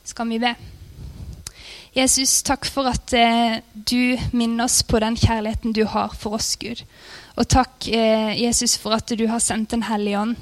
Skal 0.08 0.26
vi 0.32 0.42
be? 0.42 0.56
Jesus, 1.98 2.44
takk 2.46 2.66
for 2.70 2.86
at 2.86 3.10
eh, 3.16 3.58
du 3.74 4.14
minner 4.30 4.68
oss 4.68 4.84
på 4.86 5.00
den 5.02 5.16
kjærligheten 5.18 5.72
du 5.74 5.82
har 5.90 6.12
for 6.14 6.36
oss, 6.36 6.52
Gud. 6.60 6.84
Og 7.34 7.48
takk, 7.50 7.88
eh, 7.90 8.36
Jesus, 8.38 8.76
for 8.78 8.94
at 8.94 9.10
du 9.18 9.24
har 9.26 9.42
sendt 9.42 9.72
Den 9.74 9.82
hellige 9.88 10.18
ånd 10.20 10.36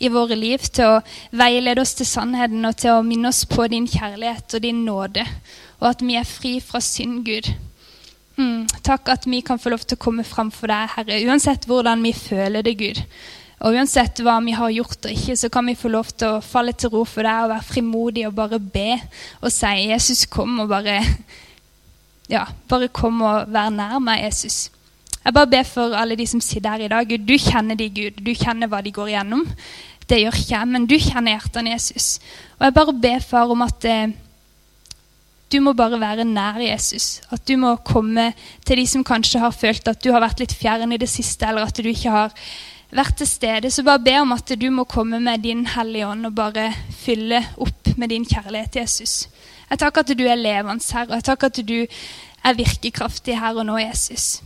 i 0.00 0.08
våre 0.08 0.38
liv 0.38 0.64
til 0.72 0.94
å 0.94 1.02
veilede 1.36 1.84
oss 1.84 1.92
til 1.98 2.08
sannheten 2.08 2.64
og 2.64 2.78
til 2.80 2.96
å 2.96 3.04
minne 3.04 3.28
oss 3.28 3.44
på 3.44 3.66
din 3.68 3.88
kjærlighet 3.88 4.56
og 4.56 4.64
din 4.64 4.84
nåde, 4.86 5.26
og 5.82 5.90
at 5.90 6.00
vi 6.00 6.16
er 6.16 6.28
fri 6.28 6.54
fra 6.64 6.80
synd, 6.80 7.26
Gud. 7.28 7.52
Mm, 8.38 8.64
takk 8.80 9.12
at 9.12 9.28
vi 9.28 9.42
kan 9.44 9.60
få 9.60 9.74
lov 9.74 9.84
til 9.84 9.98
å 9.98 10.04
komme 10.06 10.24
fram 10.24 10.50
for 10.54 10.72
deg, 10.72 10.96
Herre, 10.96 11.20
uansett 11.28 11.68
hvordan 11.68 12.02
vi 12.08 12.14
føler 12.16 12.64
det, 12.64 12.78
Gud. 12.80 13.04
Og 13.62 13.76
uansett 13.78 14.18
hva 14.26 14.40
vi 14.42 14.54
har 14.58 14.74
gjort 14.74 15.06
og 15.06 15.14
ikke, 15.14 15.36
så 15.38 15.50
kan 15.52 15.68
vi 15.70 15.78
få 15.78 15.90
lov 15.92 16.10
til 16.18 16.36
å 16.36 16.42
falle 16.42 16.74
til 16.74 16.90
ro 16.90 17.04
for 17.06 17.22
deg 17.22 17.44
og 17.44 17.52
være 17.52 17.68
frimodige 17.68 18.30
og 18.30 18.34
bare 18.34 18.58
be 18.58 18.96
og 19.40 19.52
si 19.54 19.72
'Jesus, 19.86 20.26
kom', 20.26 20.60
og 20.60 20.68
bare 20.68 21.02
Ja, 22.30 22.46
bare 22.68 22.88
kom 22.88 23.20
og 23.22 23.52
vær 23.52 23.68
nær 23.70 23.98
meg, 23.98 24.24
Jesus. 24.24 24.70
Jeg 25.24 25.34
bare 25.34 25.46
ber 25.46 25.62
for 25.62 25.94
alle 25.94 26.16
de 26.16 26.26
som 26.26 26.40
sitter 26.40 26.70
her 26.70 26.84
i 26.86 26.88
dag. 26.88 27.08
Gud, 27.08 27.26
du 27.26 27.34
kjenner 27.38 27.76
de, 27.76 27.88
Gud. 27.90 28.24
Du 28.24 28.32
kjenner 28.34 28.70
hva 28.70 28.80
de 28.80 28.92
går 28.94 29.10
igjennom. 29.12 29.44
Det 30.08 30.18
gjør 30.20 30.38
ikke 30.38 30.54
jeg, 30.54 30.68
men 30.68 30.86
du 30.86 30.96
kjenner 30.98 31.36
hjertene, 31.36 31.70
Jesus. 31.70 32.20
Og 32.58 32.64
jeg 32.64 32.74
bare 32.74 32.92
ber, 32.92 33.20
far, 33.20 33.50
om 33.50 33.62
at 33.62 33.84
eh, 33.84 34.14
du 35.52 35.60
må 35.60 35.74
bare 35.76 36.00
være 36.00 36.24
nær 36.24 36.58
Jesus. 36.62 37.20
At 37.30 37.44
du 37.48 37.56
må 37.60 37.76
komme 37.84 38.32
til 38.64 38.80
de 38.80 38.86
som 38.88 39.04
kanskje 39.04 39.42
har 39.42 39.52
følt 39.52 39.88
at 39.88 40.02
du 40.02 40.10
har 40.14 40.24
vært 40.24 40.40
litt 40.40 40.54
fjern 40.56 40.92
i 40.92 41.00
det 41.00 41.10
siste, 41.12 41.46
eller 41.46 41.68
at 41.68 41.76
du 41.76 41.88
ikke 41.88 42.10
har 42.10 42.32
vært 42.92 43.18
til 43.20 43.28
stede. 43.28 43.70
Så 43.70 43.84
bare 43.86 44.02
be 44.02 44.16
om 44.20 44.34
at 44.36 44.52
du 44.58 44.68
må 44.70 44.84
komme 44.84 45.20
med 45.20 45.44
din 45.44 45.64
Hellige 45.74 46.08
Ånd 46.08 46.28
og 46.28 46.36
bare 46.36 46.70
fylle 47.02 47.42
opp 47.56 47.94
med 47.96 48.12
din 48.12 48.26
kjærlighet, 48.28 48.76
Jesus. 48.82 49.28
Jeg 49.70 49.80
takker 49.80 50.04
at 50.04 50.16
du 50.18 50.24
er 50.28 50.38
levende 50.38 50.84
her, 50.92 51.08
og 51.08 51.16
jeg 51.16 51.28
takker 51.30 51.52
at 51.52 51.60
du 51.66 51.78
er 52.42 52.58
virkekraftig 52.58 53.38
her 53.40 53.56
og 53.56 53.66
nå, 53.66 53.78
Jesus. 53.80 54.42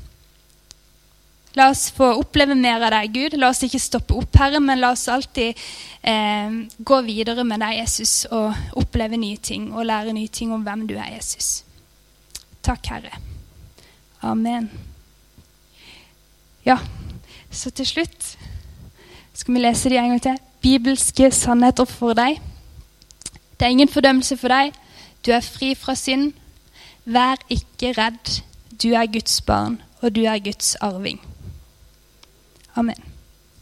La 1.57 1.71
oss 1.73 1.89
få 1.91 2.11
oppleve 2.21 2.55
mer 2.55 2.83
av 2.85 2.93
deg, 2.93 3.15
Gud. 3.15 3.39
La 3.41 3.49
oss 3.49 3.65
ikke 3.65 3.81
stoppe 3.81 4.17
opp, 4.19 4.37
Herre, 4.37 4.61
men 4.61 4.83
la 4.83 4.91
oss 4.93 5.07
alltid 5.09 5.57
eh, 6.05 6.59
gå 6.79 6.99
videre 7.07 7.47
med 7.49 7.65
deg, 7.65 7.79
Jesus, 7.81 8.27
og 8.29 8.77
oppleve 8.77 9.17
nye 9.17 9.41
ting 9.41 9.71
og 9.73 9.89
lære 9.89 10.13
nye 10.13 10.29
ting 10.29 10.53
om 10.53 10.67
hvem 10.67 10.85
du 10.91 10.95
er, 10.99 11.15
Jesus. 11.17 11.65
Takk, 12.67 12.93
Herre. 12.93 13.23
Amen. 14.27 14.69
Ja. 16.67 16.77
Så 17.51 17.71
til 17.73 17.89
slutt 17.89 18.36
skal 19.37 19.55
vi 19.55 19.61
lese 19.61 19.91
de 19.91 19.99
en 20.01 20.09
gang 20.15 20.23
til. 20.23 20.39
Bibelske 20.63 21.31
sannheter 21.31 21.85
for 21.85 22.17
deg. 22.17 22.41
Det 23.61 23.67
er 23.67 23.75
ingen 23.75 23.89
fordømmelse 23.89 24.37
for 24.37 24.53
deg. 24.53 24.73
Du 25.27 25.31
er 25.31 25.45
fri 25.45 25.75
fra 25.75 25.95
synd. 25.95 26.33
Vær 27.05 27.37
ikke 27.51 27.93
redd. 27.99 28.41
Du 28.83 28.89
er 28.89 29.07
Guds 29.07 29.41
barn, 29.41 29.81
og 30.01 30.17
du 30.17 30.25
er 30.25 30.39
Guds 30.39 30.75
arving. 30.75 31.21
Amen. 32.75 33.16